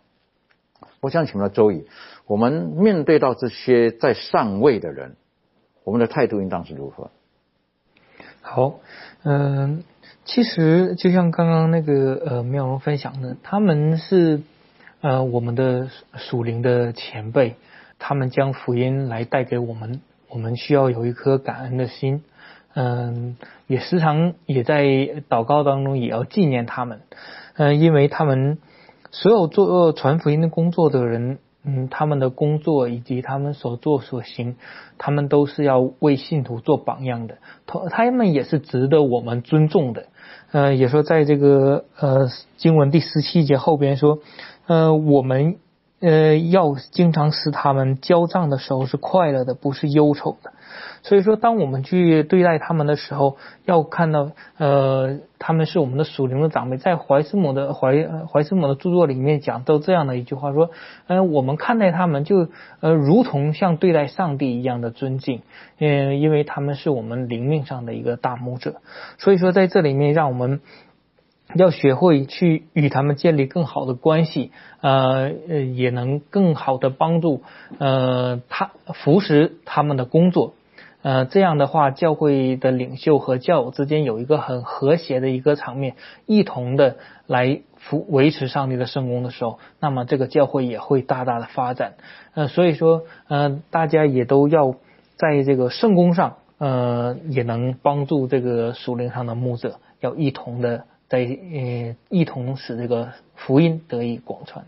[1.00, 1.86] 我想请问周乙，
[2.26, 5.16] 我们面对到这些在上位的人。
[5.84, 7.10] 我们的态度应当是如何？
[8.40, 8.80] 好，
[9.22, 9.84] 嗯，
[10.24, 14.42] 其实就像刚刚那个呃妙容分享的，他们是
[15.00, 17.56] 呃我们的属灵的前辈，
[17.98, 22.24] 他们将福音来带给我们，我们需要有一颗感恩的心，
[22.74, 24.84] 嗯，也时常也在
[25.28, 27.00] 祷告当中也要纪念他们，
[27.54, 28.58] 嗯，因为他们
[29.10, 31.38] 所有做传福音的工作的人。
[31.64, 34.56] 嗯，他们的工作以及他们所做所行，
[34.98, 40.06] 他们都是要为信徒做榜样的，他他们也是值得我们尊重的。
[40.50, 44.18] 呃，也说在这个呃经文第十七节后边说，
[44.66, 45.56] 呃，我们
[46.02, 50.52] 呃要经常使他们交账的时候是快乐的，不是忧愁的。
[51.04, 56.76] 所以说，当我们去对待他们的时候，要看到，呃，他们是我们的属灵的长辈。
[56.76, 60.70] 在怀斯姆的怀怀斯姆的著作里面讲到这样的一句话，说，
[61.08, 62.48] 嗯，我们看待他们就，
[62.80, 65.42] 呃，如同像对待上帝一样的尊敬，
[65.78, 68.76] 嗯，因为他们是我们灵命上的一个大牧者。
[69.18, 70.60] 所以说，在这里面，让我们
[71.54, 74.50] 要学会去与他们建立更好的关系，
[74.80, 77.42] 呃，也能更好的帮助，
[77.78, 80.54] 呃，他扶持他们的工作。
[81.02, 85.96] 呃，这样的话，教会的领袖和教友之间有一个很和谐的一个场面，
[86.26, 86.96] 一同的
[87.26, 91.94] 来扶维持上帝的圣功的时候，那么这个教会也会大大的发展。
[92.34, 94.76] 呃，所以说，呃，大家也都要
[95.16, 104.64] 在这个圣功上，呃，也能帮助这个属灵上的牧者，要一同的在呃，一同使这个福音得以广传。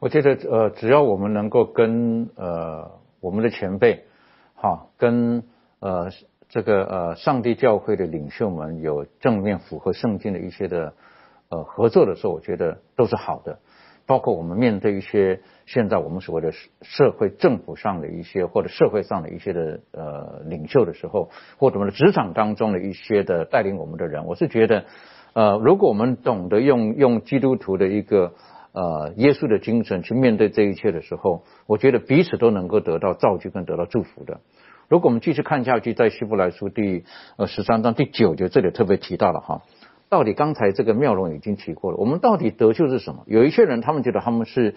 [0.00, 4.02] 我觉得，呃，只要我们能够跟呃我们的前辈，
[4.56, 5.44] 哈，跟
[5.78, 6.10] 呃，
[6.48, 10.92] 这个呃，上帝教会的领袖们有正面符合圣经的一些的
[11.50, 13.60] 呃合作的时候，我觉得都是好的。
[14.06, 24.84] 包括我们面对一些现在我们所谓的社会政府上的一些或者社会上的一些的呃领袖的时候，或者我们的职场当中的一些的带领我们的人，我是觉得
[25.36, 28.32] 呃，如果我们懂得用用基督徒的一个
[28.72, 34.40] 呃耶稣的精神去面对这一切的时候，我觉得彼此都能够得到造就跟得到祝福的。
[34.88, 37.04] 如果我们继续看下去，在希伯来书第
[37.36, 39.60] 呃十三章第九节这里特别提到了哈，
[40.08, 43.24] 到底刚才这个妙容已经提过了，我们到底得救是什么？
[43.26, 44.74] 有一些人他们觉得他们是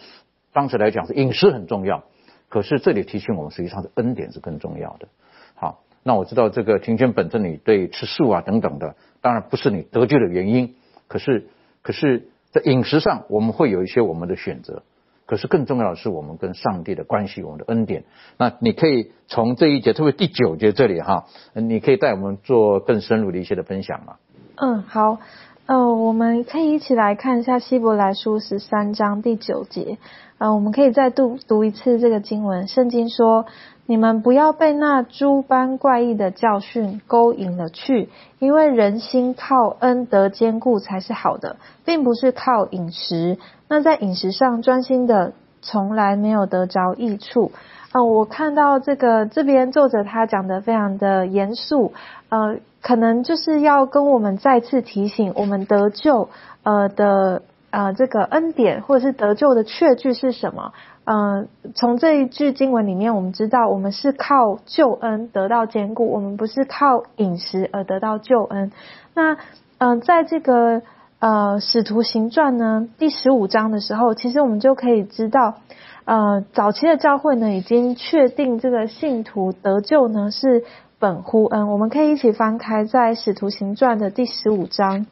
[0.51, 2.03] 当时来讲是饮食很重要，
[2.49, 5.07] 可是这里提醒我们，实际上是恩典是更重要的。
[5.55, 10.75] 好，那我知道这个庭前本身你对吃素啊等等的，当然不是你得救的原因，
[11.07, 11.47] 可是
[11.81, 14.83] 可是在饮食上我们会有一些我们的选择。
[15.25, 18.05] 可是更重要的是我们跟上帝的关系，我们的恩典。
[18.39, 24.15] 那你可以从这一节，特别第九节这里哈，你可以带我们做更深入的一些的分享吗？
[24.55, 25.19] 嗯，好，
[25.67, 29.99] 呃，我们可以一起来看一下希伯来书十三章第九节。
[30.39, 32.67] 呃，我们可以再读读一次这个经文。
[32.67, 33.45] 圣经说。
[33.89, 43.39] 你们不要被那诸般怪异的教训勾引了去，因为人心靠恩德坚固才是好的，并不是靠饮食。
[43.67, 45.33] 那在饮食上专心的，
[45.63, 47.51] 从来没有得着益处。
[47.91, 51.93] 呃，我看到这个这边作者他讲的非常的严肃，
[52.29, 56.29] 呃，可能就是要跟我们再次提醒，我们得救
[56.61, 60.73] 呃的呃这个恩典或者是得救的确据是什么。
[61.11, 68.71] 嗯，从这一句经文里面，我们知道我们是靠救恩得到坚固，我们不是靠饮食而得到救恩。
[69.15, 69.35] 那
[69.79, 70.83] 嗯，在这个
[71.17, 75.55] 呃使徒行传呢第十五章的时候，其实我们就可以知道，
[76.05, 80.63] 呃早期的教会呢已经确定这个信徒得救呢是
[80.99, 81.69] 本乎恩。
[81.71, 85.07] 我们可以一起翻开在使徒行传的第十五章。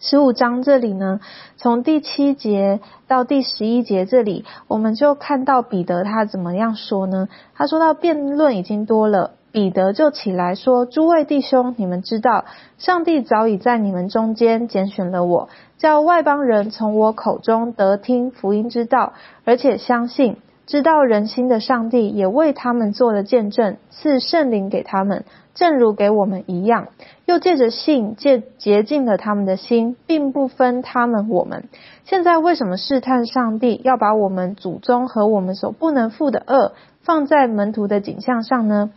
[0.00, 1.18] 十五章这里呢，
[1.56, 2.78] 从第七节
[3.08, 7.28] 到第十一节这里，我们就看到彼得他怎么样说呢？
[7.54, 12.44] 他说到辩论已经多了，彼得就起来说：“诸位弟兄，你们知道，
[12.78, 20.36] 上帝早已在你们中间拣选了我，叫外邦人从我口中得听福音之道，而且相信。”
[20.68, 25.24] 知道人心的上帝也为他们做了见证，赐圣灵给他们，
[25.58, 26.88] 正如给我们一样。
[27.26, 31.64] 又借着信，借洁净了他们的心，并不分他们我们。
[32.04, 38.92] 现在为什么试探上帝，要把我们祖宗和我们所不能负的恶放在门徒的景象上呢？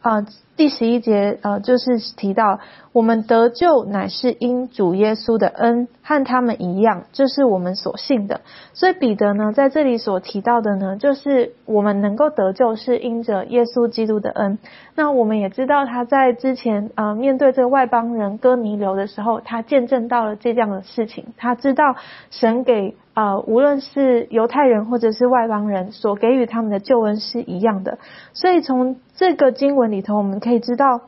[0.00, 0.24] 啊，
[0.56, 2.60] 第十一节呃，就是提到
[2.92, 8.40] 我们得救乃是因主耶稣的恩，和他们一样，这是我们所信的。
[8.72, 14.58] 所以彼得呢，在这里所提到的呢，就是我们能够得救是因着耶稣基督的恩。
[14.94, 21.96] 那我们也知道他在之前呃面对这个外邦人哥尼流的时候，他见证到了这样的事情，他知道
[22.30, 22.96] 神给。
[23.16, 27.96] 啊，无论是犹太人或者是外邦人所给予他们的救恩是一样的，
[28.34, 31.00] 所以从这个经文里头，我们可以知道，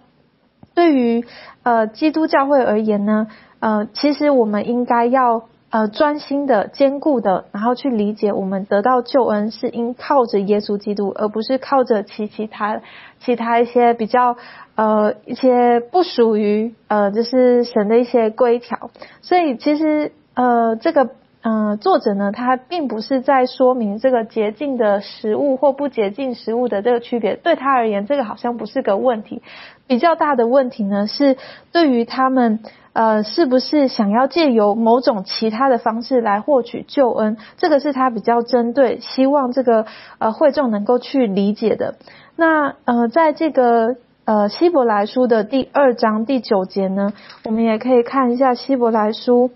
[0.74, 1.24] 对于
[1.62, 3.28] 呃基督教会而言呢，
[3.60, 12.80] 呃，其实我们应该要呃专心的、坚固的，然后去理解我们得到救恩是因靠着耶稣基督，而不是靠着其其他
[13.20, 14.36] 其他一些比较
[14.74, 18.90] 呃一些不属于呃就是神的一些规条。
[19.22, 21.10] 所以其实呃这个。
[21.50, 27.36] 嗯，作者呢，他并不是在说明这个洁净的食物或不洁净食物的这个区别。
[27.36, 29.40] 对他而言，这个好像不是个问题。
[29.86, 31.38] 比较大的问题呢，是
[31.72, 32.60] 对于他们，
[32.92, 37.38] 呃，是不是想要借由某种其他的方式来获取救恩？
[37.56, 39.86] 这个是他比较针对，希望这个
[40.18, 41.94] 呃会众能够去理解的。
[42.36, 43.96] 那呃，在这个
[44.26, 47.14] 呃希伯来书的第二章第九节呢，
[47.46, 49.50] 我们也可以看一下希伯来书。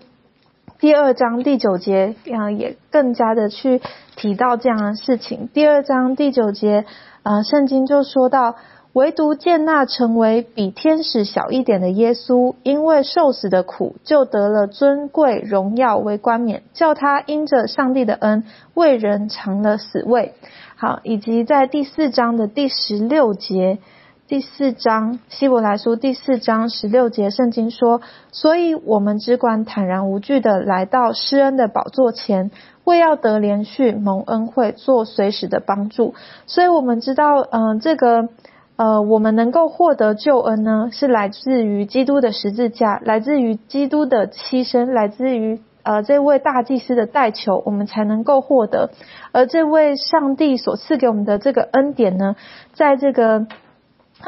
[0.83, 3.81] 第二章第九节，嗯，也更加的去
[4.17, 5.47] 提到这样的事情。
[5.53, 6.83] 第二章第九节，
[7.23, 8.57] 呃，圣经就说到，
[8.91, 20.33] 唯独见那成为比天使小一点的耶稣，因为受死的苦，就得了尊贵荣耀为冠冕，叫他因着上帝的恩，为人尝了死味。
[20.75, 23.77] 好，以及在第四章的第十六节。
[24.25, 27.99] 第四章希伯来书第四章十六节，圣经说
[28.31, 32.49] ：“所以我们只管坦然无惧的来到施恩的宝座前，
[32.85, 36.15] 为要得连续蒙恩惠，做随时的帮助。”
[36.47, 38.29] 所以，我们知道，嗯，这个，
[38.77, 48.91] 呃，我们能够获得救恩呢，是来自于基督的十字架，来自于基督的牺牲，来自于呃这位大祭司的代求，我们才能够获得。
[49.33, 52.37] 而这位上帝所赐给我们的这个恩典呢，
[52.71, 53.47] 在这个。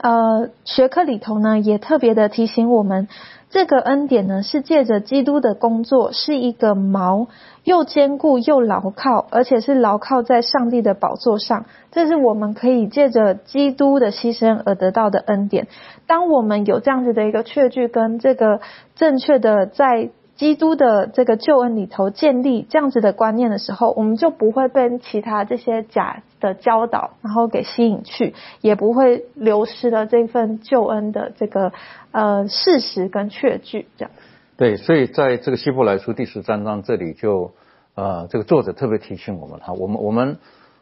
[0.02, 3.08] 呃，学科里头呢，也特别的提醒我们，
[3.50, 7.28] 这个恩典呢，是借着基督的工作，是一个锚，
[7.64, 11.66] 又坚固又牢靠，而且是牢靠在上帝的宝座上。
[11.92, 15.68] 这是我们可以借着基督的牺牲而得到的恩典。
[16.08, 18.60] 当我们有这样子的一个确据跟这个
[18.96, 20.10] 正确的在。
[20.36, 31.72] 基督的这个救恩里头建立这样子的观念的时候，我们就不会被其他这些假的教导然后给吸引去，也不会流失了这份救恩的这个
[32.12, 33.88] 呃事实跟确据。
[33.96, 34.12] 这样
[34.58, 37.52] 对，所以在这个希伯来书第十三章这里就
[37.96, 40.38] 呃这个作者特别提醒我们哈，我们我们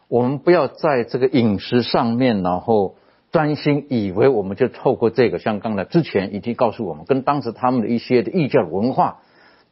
[0.08, 2.96] 我们不要在这个饮食上面，然后
[3.30, 9.18] 专心以为我们就透过这个，像刚才之前已经告诉我们，跟当时他们的一些的异教文化。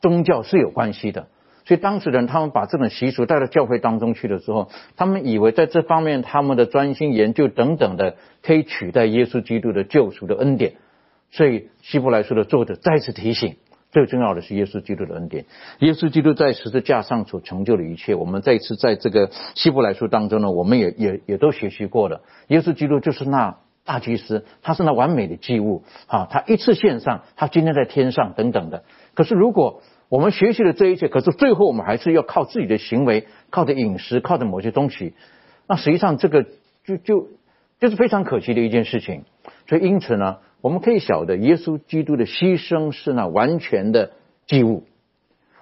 [0.03, 1.29] 宗教是有关系的，
[1.65, 10.75] 所以当时人他们把这种习俗带到教会当中去的时候，他们以为在这方面他们的专心研究等等的，可以取代耶稣基督的救赎的恩典。
[11.31, 13.57] 所以希伯来书的作者再次提醒，
[13.91, 15.47] 最重要的是耶稣基督的恩典。
[15.79, 22.21] 耶稣基督在十字架上所成就的一切，我们再一次在这个希伯来书当中呢，我们也也也都学习过了。
[22.49, 28.83] 耶稣基督就是那大祭司，他是那完美的祭物啊，他一次献上，他今天在天上等等的。
[29.15, 35.15] 可是如果我们学习了这一切，可是最后我们还是要靠自己的行为，靠着饮食，靠着某些东西。
[35.67, 36.45] 那实际上这个
[36.85, 37.29] 就就
[37.81, 39.25] 就是非常可惜的一件事情。
[39.67, 44.13] 所以因此呢，我们可以晓得，耶稣基督的牺牲是那完全的
[44.47, 44.85] 祭物。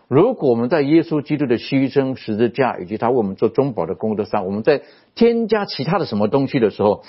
[0.08, 4.82] 如果我们在耶稣基督的牺牲、十字架以及他为我们做中保的功德上，我们在
[5.14, 7.04] 添加其他的什么东西的时候，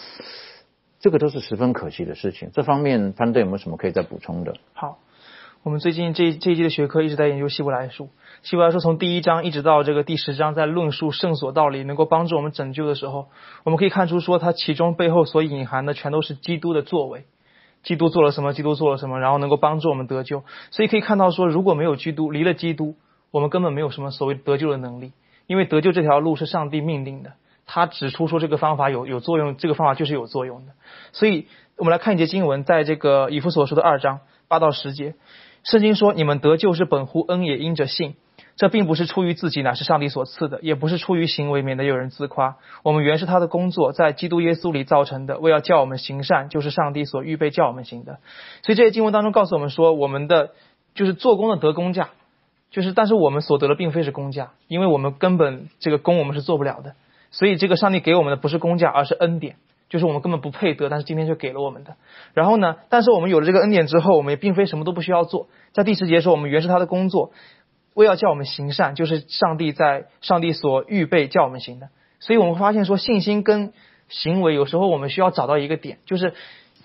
[1.00, 2.52] 这个都是十分可惜的事情。
[2.54, 4.54] 这方面，潘队有没有什么可以再补充的？
[4.74, 5.00] 好。
[5.64, 8.09] 我们最近这这一季的学科一直在研究希伯来书，
[8.41, 13.28] 希伯来书从第一章一直到这个第十章，在论述圣所道理能够帮助我们拯救的时候，
[13.64, 17.26] 我们可以看出说，它其中背后所隐含的全都是基督的作为，
[17.84, 20.43] 基督做了什么，基督做了什么，然后能够帮助我们得救。
[20.72, 22.95] 所以可以看到说，如果没有基督，离了基督，
[23.30, 25.12] 我们根本没有什么所谓得救的能力，
[25.45, 27.34] 因为得救这条路是上帝命令的，
[27.68, 30.72] 他指出说这个方法有有作用，这个方法就是有作用的。
[31.12, 31.45] 所以
[31.78, 35.14] 我们来看一节经文，在这个以弗所说的二章八到十节。
[35.64, 38.16] 圣经说：“你们得救是本乎恩，也因着信。
[38.55, 42.57] 这并不是出于自己，乃是上帝所赐的；也不是出于行为，免得有人自夸。
[42.84, 48.20] 我们原是他的工作，在基督耶稣里造成的，为要叫我们行善，就是上帝所预备叫我们行的。
[48.64, 50.51] 所以这些经文当中告诉我们说，我们的
[50.93, 52.09] 就是做工的得工价，
[52.72, 56.95] 就是但是我们所得的并非是工价，因为我们根本这个工我们是做不了的。
[57.32, 59.55] 所以这个上帝给我们的不是工价，而是恩典。”
[59.92, 61.98] 就是我们根本不配得，但是今天却给了我们的。
[62.34, 65.50] 然后呢，但是我们有了这个恩典之后，我们也并非什么都不需要做。
[65.74, 67.34] 在第十节说，我们原是他的工作，
[67.94, 71.89] 为要叫我们行善，就是上帝在上帝所预备叫我们行的。
[72.22, 73.74] 所以我们发现说，信心跟
[74.08, 76.36] 行为有时候我们需要找到一个点，就是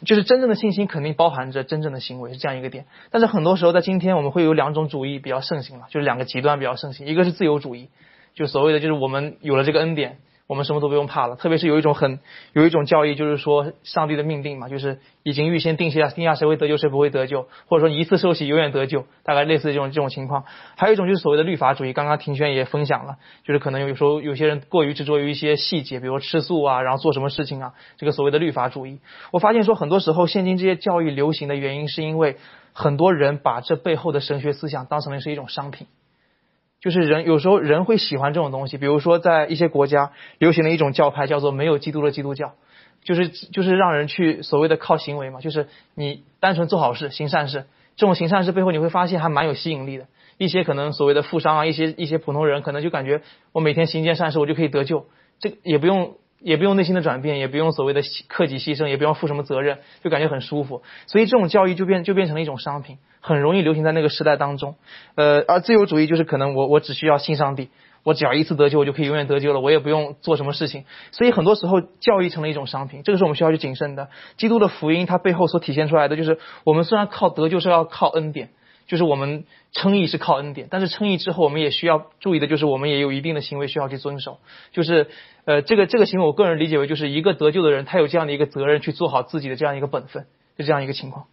[0.05, 2.87] 就是真正的信心肯定包含着真正的行为是这样一个点。
[3.13, 7.89] 但是很多时候在今天我们会有两种主义比较盛行了，就是两个极端比较盛行，一个是自由主义，
[8.35, 10.19] 就所谓的就是我们有了这个恩典。
[10.47, 12.21] 我们什么都不用怕了，特别是有一种很
[12.53, 20.45] 有一种教义，就是说上帝的命定嘛，就是已经预先定下定下谁会得救，谁不会得救，或者说你一次受洗永远得救，大概类似这种这种情况。
[20.77, 29.01] 还有一种就是所谓的律法主义，刚刚庭轩也分享了，就是可能有时候有些人过于执着于一些细节，比如吃素啊，然后做什么事情啊，这个所谓的律法主义。
[29.33, 32.37] 我发现说很多时候现今这些教育流行的原因，是因为
[32.73, 35.89] 很多人把这背后的神学思想当成了是一种商品。
[36.87, 42.53] 就是人有时候人会喜欢这种东西，比如说在一些国家流行的一种教派叫做没有基督的基督教，
[43.03, 45.66] 就是就是让人去所谓的靠行为嘛，就是
[45.97, 47.64] 你单纯做好事行善事，
[47.97, 50.07] 这种行善事背后你会发现还蛮有吸引力的。
[50.39, 55.07] 一些可能所谓的富商啊，一些一些普通人可能就感觉我每天行一件善事我就可以得救，
[55.41, 56.14] 这也不用。
[56.41, 60.82] 也不用内心的转变，也不用所谓的克己牺牲，也不用负什么责任，就感觉很舒服。
[61.07, 64.76] 所以这种教育就变就变成了一种商品，很容易流行在那个时代当中。
[65.14, 67.70] 呃，而自由主义就是可能我我只需要信上帝，
[68.03, 70.84] 我只要一次得救，我就可以永远得救了，我也不用做什么事情。
[71.11, 74.09] 所以很多时候教育成了一种商品，这个是我们需要去谨慎的。
[74.37, 78.51] 基督的福音它背后所体现出来的就是，我们虽然靠得救是要靠恩典。
[78.87, 84.39] 就是我们称义是靠恩典，但是称义之后，我们也需要注意的，就是我们也有一定的行为需要去遵守。
[84.70, 85.09] 就是
[85.45, 90.26] 呃，这个这个行为，我个人理解为，就是一个得救的人，他有这样的一个责任去做好自己的这样一个本分，
[90.57, 91.26] 就这样一个情况。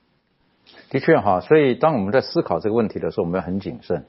[0.89, 4.05] 的确哈，所以当我们在思考这个问题的时候，我们要很谨慎。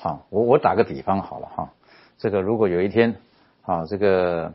[0.00, 1.72] 好，我我打个比方好了哈，
[2.18, 3.16] 这个如果有一天
[3.62, 4.54] 啊，这个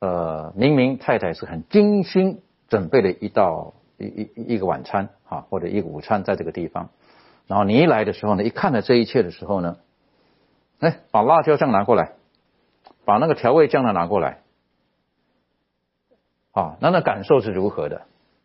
[0.00, 6.90] 呃，明明太太是很精心准备了一道一一一个晚餐哈，或者一个午餐在这个地方。
[7.48, 9.78] 然后你一来的时候呢，一看到这一切的时候呢，
[10.78, 12.12] 哎，把辣椒酱拿过来，
[13.04, 14.42] 把那个调味酱呢拿过来，
[16.52, 18.02] 啊，那那感受是如何的？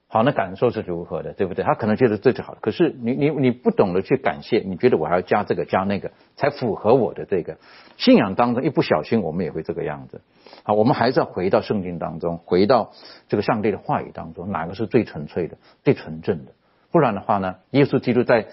[0.07, 1.33] 好，那感受是如何的？
[1.33, 1.65] 对不对？
[1.65, 2.55] 他可能觉得这就好。
[2.61, 7.57] 可是你你你不懂得去感谢，你觉得我还要加这个加那个才符合我的这个
[7.97, 10.21] 信仰当中，一不小心我们也会这个样子。
[10.63, 12.91] 好，我们还是要回到圣经当中，回到
[13.27, 16.51] 这个上帝的话语当中，哪个是最纯粹的、最纯正的？
[16.91, 18.47] 不然的话呢，耶稣基督在。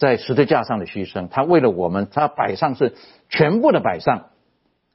[0.00, 2.94] 在十字架上的牺牲，他为了我们，他摆上是
[3.28, 4.30] 全部的摆上，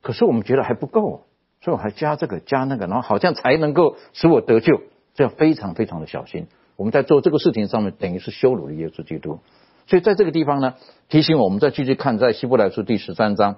[0.01, 1.25] 可是我们觉得还不够，
[1.61, 4.81] 所以我还加这个加那个，然后好像才能够使我得救，
[5.13, 6.47] 这样非常非常的小心。
[6.75, 9.41] 我们在做这个事情上面，等于是羞辱了耶稣基督。
[9.85, 10.73] 所以在这个地方呢，
[11.07, 13.57] 提醒我们再继续看，在希伯来书第十三章，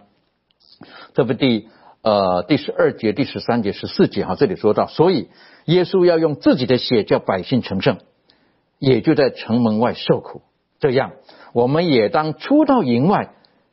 [1.14, 1.70] 这不第
[2.02, 5.30] 呃第十二节、第十三节、十四节哈，这里说到，所以
[5.64, 8.00] 耶稣要用自己的血叫百姓成圣，
[8.80, 10.42] 也就在城门外受苦，
[10.80, 11.12] 这样。
[11.54, 13.30] 我们也当出到营外，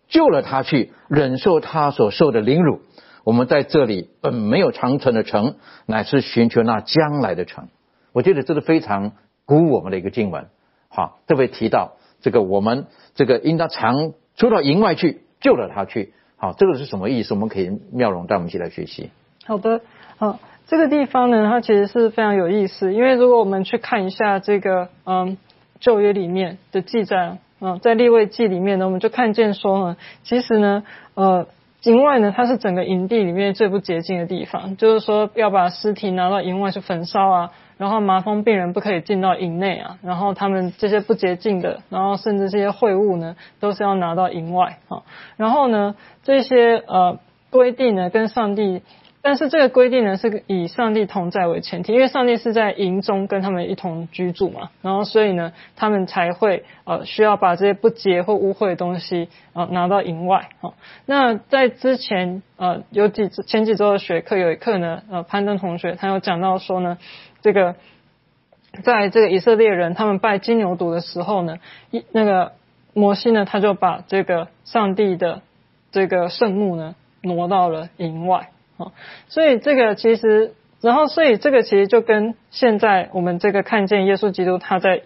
[0.08, 2.80] 救了他去，忍受他所受的凌辱。
[3.24, 7.68] 我们在这里本没有长存的城，乃是寻求那将来的城。
[8.12, 9.12] 我觉得这是非常
[9.44, 10.46] 鼓舞我们的一个经文。
[10.88, 16.12] 好，特别提到这个，我们这个应当常出到营外去，救了他去。
[16.36, 17.34] 好，这个是什么意思？
[17.34, 19.10] 我们可以妙容带我们一起来学习。
[19.46, 19.80] 好的，
[20.18, 25.38] 好，这个地方呢，它其实是非常有意思，因为如果我们去看一下这个嗯
[25.84, 27.36] 旧约里面的记载。
[27.60, 30.82] 嗯，在立位记里面呢，我们就看见说呢，其实呢，
[31.14, 31.46] 呃，
[31.84, 45.02] 营外呢，它是整个营地里面最不洁净的地方，就是说要把尸体拿到营外去焚烧啊，然后麻风病人不可以进到营内啊，然后他们这些不洁净的，然后甚至这些秽物呢，都是要拿到营外啊，
[45.36, 47.18] 然后呢，这些呃
[47.50, 48.82] 规定呢，跟上帝
[49.26, 60.74] 但是这个规定呢是以上帝同在为前提，因为上帝是在营中跟他们一同居住嘛，然后所以呢，他们才会呃需要把这些不洁或污秽的东西啊拿到营外啊。
[61.06, 66.98] 那在之前呃有几前几周的学课有一课呢，呃攀登同学他有讲到说呢，
[67.40, 67.76] 这个
[68.82, 71.56] 在这个以色列人他们拜金牛犊的时候呢，
[71.90, 72.52] 一那个
[72.92, 75.40] 摩西呢他就把这个上帝的
[75.92, 78.50] 这个圣墓呢挪到了营外。
[78.76, 78.92] 啊，
[79.28, 85.02] 所以这个其实，然后所以这个其实就跟现在我们这个看见耶稣基督他在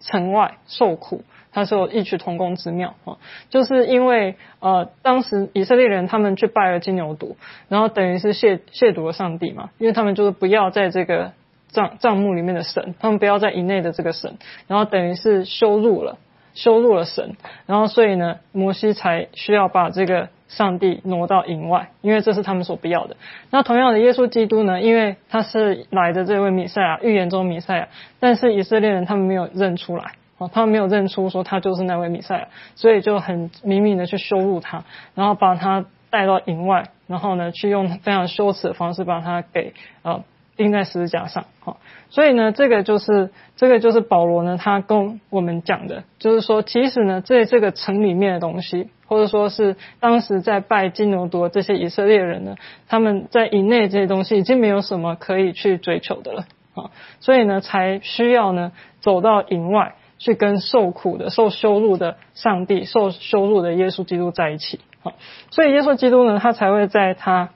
[0.00, 3.18] 城外受苦，他是有异曲同工之妙啊，
[3.50, 7.34] 就是因为呃当时以色列人他们去拜了金牛犊，
[7.68, 11.32] 然后等于是亵亵渎了上帝嘛，因为他们就是不要在这个
[11.70, 16.18] 帐帐幕里面的神，他们不要在以内的这个神，然后等于是羞辱了
[16.54, 17.36] 羞辱了神，
[17.66, 20.28] 然后所以呢摩西才需要把这个。
[20.52, 23.16] 上帝挪到营外，因为这是他们所不要的。
[23.48, 24.82] 那同样的，耶稣基督呢？
[24.82, 27.88] 因为他是来的这位弥赛亚，预言中弥赛亚，
[28.20, 34.84] 但是以色列人他们没有认出来，哦，他们没有认出说他就是那位米赛亚，所以就很明明的去羞辱他，
[35.14, 39.72] 然后把他带到营外，然后呢，去用非常羞耻的方式把他给
[40.02, 40.22] 呃
[40.62, 48.88] 钉在十字架上，好，所以呢，这个就是这个就是保罗呢，他跟我们讲的，就是说，其实呢，在这个城里面的东西。
[49.12, 52.56] 或者说是当时在拜金牛犊这些以色列人呢，
[52.88, 56.88] 他们在营内这些东西已经没有什么可以去追求的了啊，
[57.20, 65.12] 所以呢才需要呢走到营外去跟受苦的、受羞辱的上帝、受羞辱的耶稣基督在一起啊，
[65.50, 67.50] 所以耶稣基督呢，他才会在他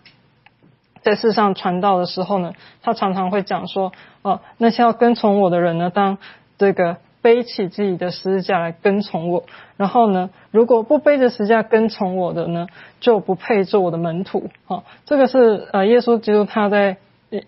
[1.06, 2.52] 在世上传道的时候呢，
[2.82, 3.92] 他常常会讲说
[4.22, 6.18] 哦，那些要跟从我的人呢，当
[6.58, 6.96] 这个。
[7.22, 9.42] 背起自己的十字架来跟从我，
[9.76, 12.68] 然后呢，如果不背着十字架跟从我的呢，
[13.00, 14.48] 就不配做我的门徒。
[14.64, 16.98] 好，这个是呃，耶稣基督他在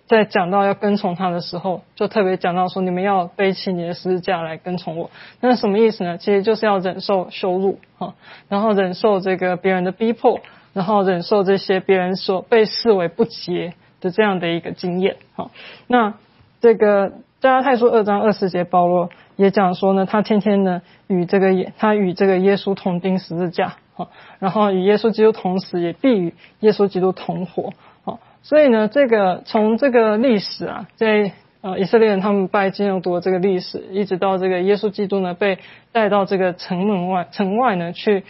[0.05, 5.09] 在讲到要跟从他的时候，就特别讲到说，你们要背起你的十字架来跟从我。
[5.39, 6.17] 那什么意思呢？
[6.17, 8.15] 其实就是要忍受羞辱，哈，
[8.49, 10.41] 然后忍受这个别人的逼迫，
[10.79, 15.17] 然后忍受这些别人所被视为不洁的这样的一个经验。
[15.33, 15.51] 好，
[15.87, 16.13] 那
[16.61, 17.11] 这个
[17.41, 19.09] 加拉太书二章二十节，保罗。
[19.35, 24.09] 也讲说呢，他天天呢与这个耶，他与这个耶稣同钉十字架，好，
[24.39, 27.73] 然后与耶稣基督同死，也必与耶稣基督同活，
[28.05, 35.57] 好，所以呢，这个从这个历史啊，在呃以色列人他们拜金牛犊这个历史，一直到这个耶稣基督呢被
[35.93, 38.23] 带到这个城门外，城外呢去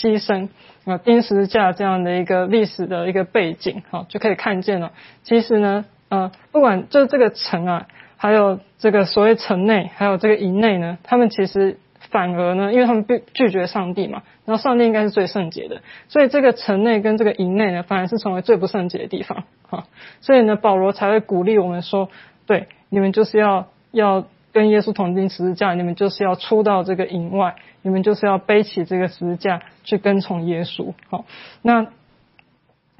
[0.00, 0.48] 牺牲
[0.84, 7.86] 啊钉十字架这样的一个历史的一个背景，好，就可以看见了，其实呢，呃，不管就这个城啊。
[8.16, 11.80] 还有这个所谓城内，还有这个营内呢，他们其实
[12.12, 19.88] 反而呢，因为他们拒拒绝上帝嘛，然后上帝应该是最圣洁的，所以这个城内跟这个营内呢，反而是成为最不圣洁的地方啊。
[20.20, 22.10] 所以呢，保罗才会鼓励我们说，
[22.46, 30.92] 对，你们就是要要跟耶稣同钉十字架，你们就是要出到这个营外，你们就是要背起这个十字架去跟从耶稣。
[31.10, 31.24] 好，
[31.62, 31.86] 那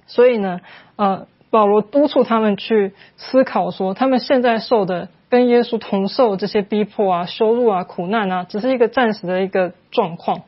[0.07, 0.61] 所以呢，
[0.97, 1.27] 呃。
[1.53, 10.45] 保罗督促他们去思考，说他们现在受的跟耶稣同受这些逼迫啊、羞辱啊、苦难啊，只是一个暂时的一个状况。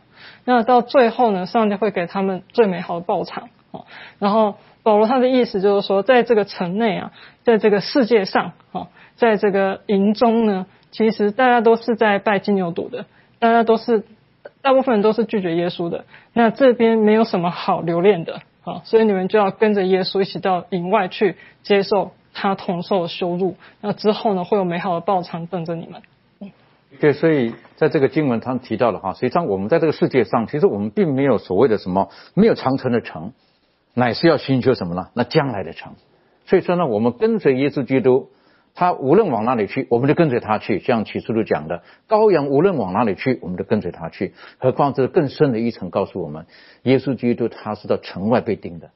[0.46, 3.84] 那到最后呢，上帝会给他们最美好的报偿啊。
[4.18, 10.64] 然后保罗他的意思就是说，在这个城内啊，在这个世界上啊，在这个营中呢，
[10.94, 13.06] 其实大家都是在拜金牛犊的，
[13.40, 14.04] 大家都是
[14.62, 16.04] 大部分人都是拒绝耶稣的。
[16.32, 18.42] 那这边没有什么好留恋的。
[18.62, 26.00] 啊，所以你们就要跟着耶稣一起到营外去接受他同受的羞辱，那之后呢，会有美好的报偿等着你们。
[27.00, 33.32] 对，所以在这个经文上提到了哈，实际上我们在这个世界上，其实我们并没有所谓的什么没有长城的城，
[33.92, 35.08] 乃是要寻求什么呢？
[35.12, 35.92] 那将来的城。
[36.46, 38.30] 所以说呢，我们跟随耶稣基督。
[38.74, 40.80] 他无论往哪里去，我们就跟随他去。
[40.80, 44.34] 像启示录讲的，羔羊无论往哪里去，我们就跟随他去。
[44.58, 46.46] 何况这更深的一层告诉我们，
[46.82, 48.90] 耶稣基督他是到城外被钉的，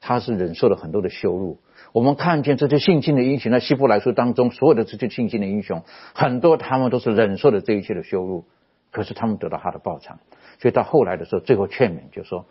[0.00, 1.58] 他是忍受了很多的羞辱。
[1.92, 8.44] 我们看见这些信心的英雄，在希伯来书当中，所有的这些信心的英雄，很多他们都是忍受了这一切的羞辱，
[8.90, 10.18] 可是他们得到他的报偿。
[10.58, 12.46] 所以到后来的时候，最后劝勉就说：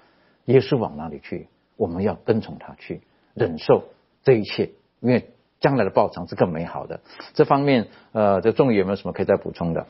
[0.46, 3.02] 耶稣往哪里去，我们要跟从他去，
[3.34, 3.84] 忍受
[4.24, 4.70] 这一切，
[5.02, 5.32] 因为。
[5.62, 7.00] 将来的报偿是更美好的。
[7.34, 9.86] 这方面，呃，这仲宇有没有什么可以再补充的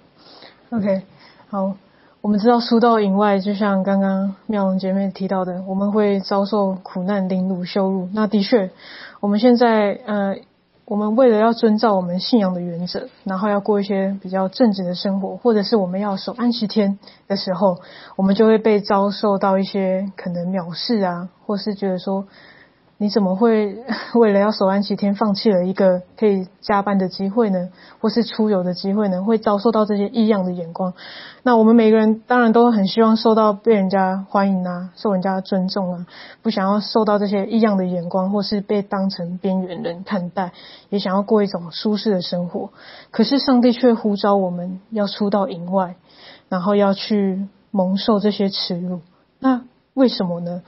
[0.69, 1.01] ？OK，
[1.49, 1.75] 好，
[2.21, 8.09] 我们知道书到营外，就像刚刚妙容姐妹提到的，我们会遭受苦难、凌辱、羞辱。
[8.13, 8.69] 那的确，
[9.21, 10.35] 我们现在，呃，
[10.83, 16.99] 我们为了要遵照我们信仰的原则，然后要过一些比较正直的生活，或者是我们要守安息天
[17.29, 17.79] 的时候，
[18.17, 22.27] 我们就会被遭受到一些可能藐视啊，或是觉得说。
[23.01, 23.83] 你怎么会
[24.13, 27.69] 为了要守安七天，放弃了一个可以加班的机会呢？
[27.99, 29.23] 或是出游的机会呢？
[29.23, 30.93] 会遭受到这些异样的眼光。
[31.41, 36.05] 那我们每个人当然都很希望受到被人家欢迎啊，受人家尊重啊，
[36.43, 40.51] 不想要受到这些异样的眼光，或是被当成边缘人看待，
[40.89, 42.69] 也想要过一种舒适的生活。
[43.09, 45.95] 可是上帝却呼召我们要出到营外，
[46.49, 48.99] 然后要去蒙受这些耻辱。
[49.39, 49.63] 那
[49.95, 50.61] 为什么呢？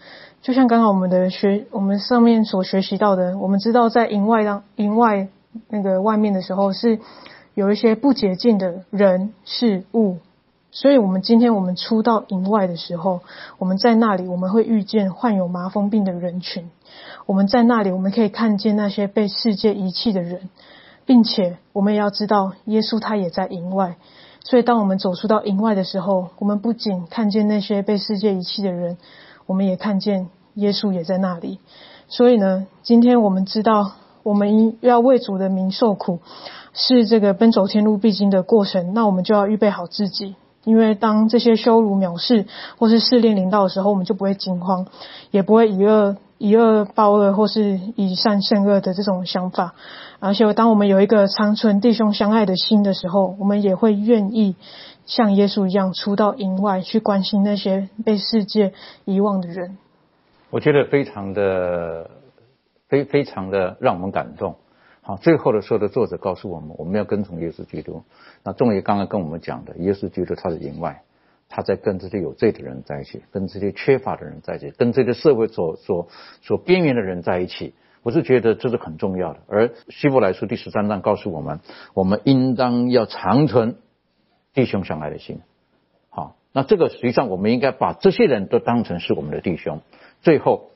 [0.43, 5.29] 就像刚刚我们的学，我们上面所学习到的，我们知道在营外当营外
[5.69, 6.99] 那个外面的时候，是
[7.53, 10.17] 有一些不洁净的人事物，
[10.69, 13.21] 所以我们今天我们出到营外的时候，
[13.57, 16.69] 我们在那里我们会遇见患有麻风病的人群，
[17.25, 20.49] 我们在那里我们可以看见那些被世界遗弃的人，
[21.05, 23.95] 并且我们也要知道耶稣他也在营外，
[24.41, 28.97] 所以当我们走出到营外的时候，我们不仅看见那些被世界遗弃的人。
[29.45, 31.59] 我们也看见耶稣也在那里，
[32.07, 33.91] 所以呢，今天我们知道，
[34.23, 36.19] 我们要为主的名受苦，
[36.73, 38.93] 是这个奔走天路必经的过程。
[38.93, 42.45] 那我们就要预备好自己，因为当这些羞辱、藐视
[42.77, 44.85] 或是试炼临到的时候，我们就不会惊慌，
[45.31, 49.73] 也不会以恶以恶报恶，或是以善胜恶的这种想法。
[50.19, 54.55] 而且，当我们有一个长存弟兄相爱的心的时候，我们也会愿意。
[55.05, 58.73] 像耶稣一样出到营外去关心那些被世界
[59.05, 59.77] 遗忘的人，
[60.49, 62.09] 我觉得非常的
[62.87, 64.55] 非非常的让我们感动。
[65.01, 68.03] 好，最后的时候的作者告诉我们，我们要跟从耶稣基督。
[68.43, 71.01] 那仲爷刚刚跟我们讲的，耶稣基督他是营外，
[71.49, 76.07] 他在跟这些有罪的人在一起，跟这些缺乏的人在一起，跟这个社会所所
[76.41, 77.73] 所边缘的人在一起。
[78.03, 79.39] 我是觉得这是很重要的。
[79.47, 81.59] 而希伯来书第十三章告诉我们，
[81.93, 83.75] 我们应当要长存。
[84.53, 85.41] 弟兄相爱的心，
[86.09, 89.81] 好，那这个实际上我们应该把这些人都当成是我们的弟兄。
[90.21, 90.69] 最后，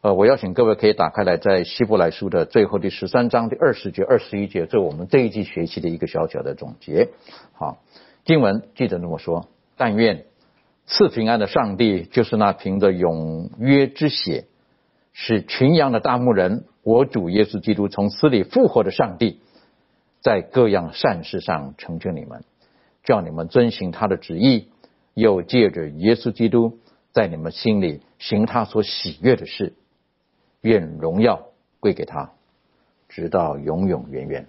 [0.00, 7.10] 呃，我邀请各位可以打开来，在希伯来书的最后第十三章第二十节、二十一节，这我们这一季学习的一个小小的总结。
[7.52, 7.78] 好，
[8.24, 10.24] 经文记得那么说：但愿
[10.86, 14.46] 赐平安的上帝，就是那凭着永约之血，
[15.12, 19.40] 使群羊的大牧人，我主耶稣基督从死里复活的上帝，
[20.22, 22.44] 在各样善事上成就你们。
[23.02, 24.68] 叫你们遵行他的旨意，
[25.14, 26.78] 又借着耶稣基督
[27.12, 29.72] 在你们心里行他所喜悦的事，
[30.60, 31.46] 愿荣耀
[31.80, 32.32] 归给他，
[33.08, 34.46] 直到永永远远。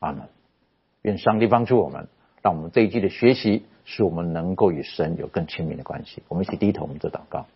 [0.00, 0.28] 阿门。
[1.02, 2.08] 愿上帝帮助我们，
[2.42, 6.22] 让我们这一季的学习使我们能够与神有更亲密的关系。
[6.28, 7.46] 我们一起低头，我们做祷告。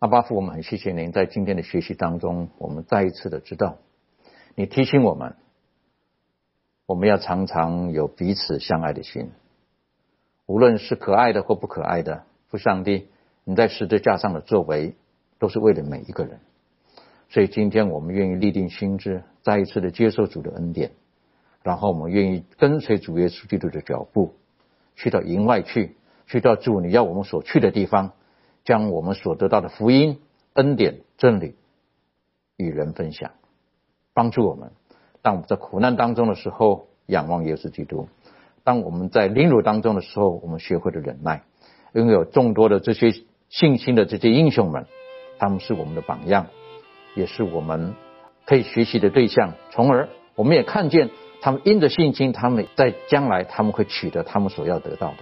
[0.00, 3.78] 阿巴父，我们很谢谢您在今天的学习当中，我们再一次的知道，
[4.54, 5.34] 你提醒我们。
[6.88, 9.30] 我们要常常有彼此相爱的心，
[10.46, 13.08] 无论是可爱的或不可爱的，父上帝，
[13.44, 14.94] 你在十字架上的作为，
[15.38, 16.40] 都是为了每一个人。
[17.28, 20.92] 所以今天我们愿意立定心志，再一次的接受主的恩典，
[21.62, 24.32] 然后我们愿意跟随主耶稣基督的脚步，
[24.96, 25.94] 去到营外去，
[26.26, 28.12] 去到主你要我们所去的地方，
[28.64, 30.22] 将我们所得到的福音、
[30.54, 31.54] 恩典、真理
[32.56, 33.32] 与人分享，
[34.14, 34.72] 帮助我们。
[35.22, 38.06] 当我们在苦难当中的时候，仰望耶稣基督；
[38.64, 41.42] 当我们在凌辱当中的时候，我们学会了忍耐。
[41.92, 43.12] 拥有众多的这些
[43.48, 44.86] 信心的这些英雄们，
[45.38, 46.46] 他们是我们的榜样，
[47.14, 47.94] 也是我们
[48.44, 49.54] 可以学习的对象。
[49.70, 51.08] 从而，我们也看见
[51.40, 55.16] 他们因着信心，他们在将来他们会取得他们所要得到的。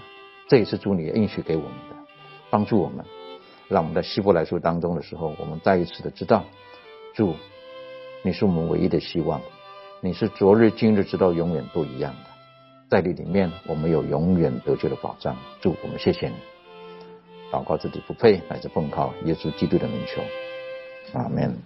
[0.49, 1.97] 这也是主你应许给我们的，
[2.51, 3.05] 帮助我们，
[3.69, 6.45] 让我们在希伯来书当中的时候，我们再一次的知道，
[7.15, 7.35] 主，
[8.23, 9.41] 你是我们唯一的希望。
[10.07, 12.31] 你是昨日、今日，知道永远不一样的，
[12.89, 15.37] 在你里面，我们有永远得救的保障。
[15.61, 16.37] 祝我们谢谢你，
[17.51, 20.23] 祷告自己不配，乃至奉靠耶稣基督的名求，
[21.19, 21.59] 阿门。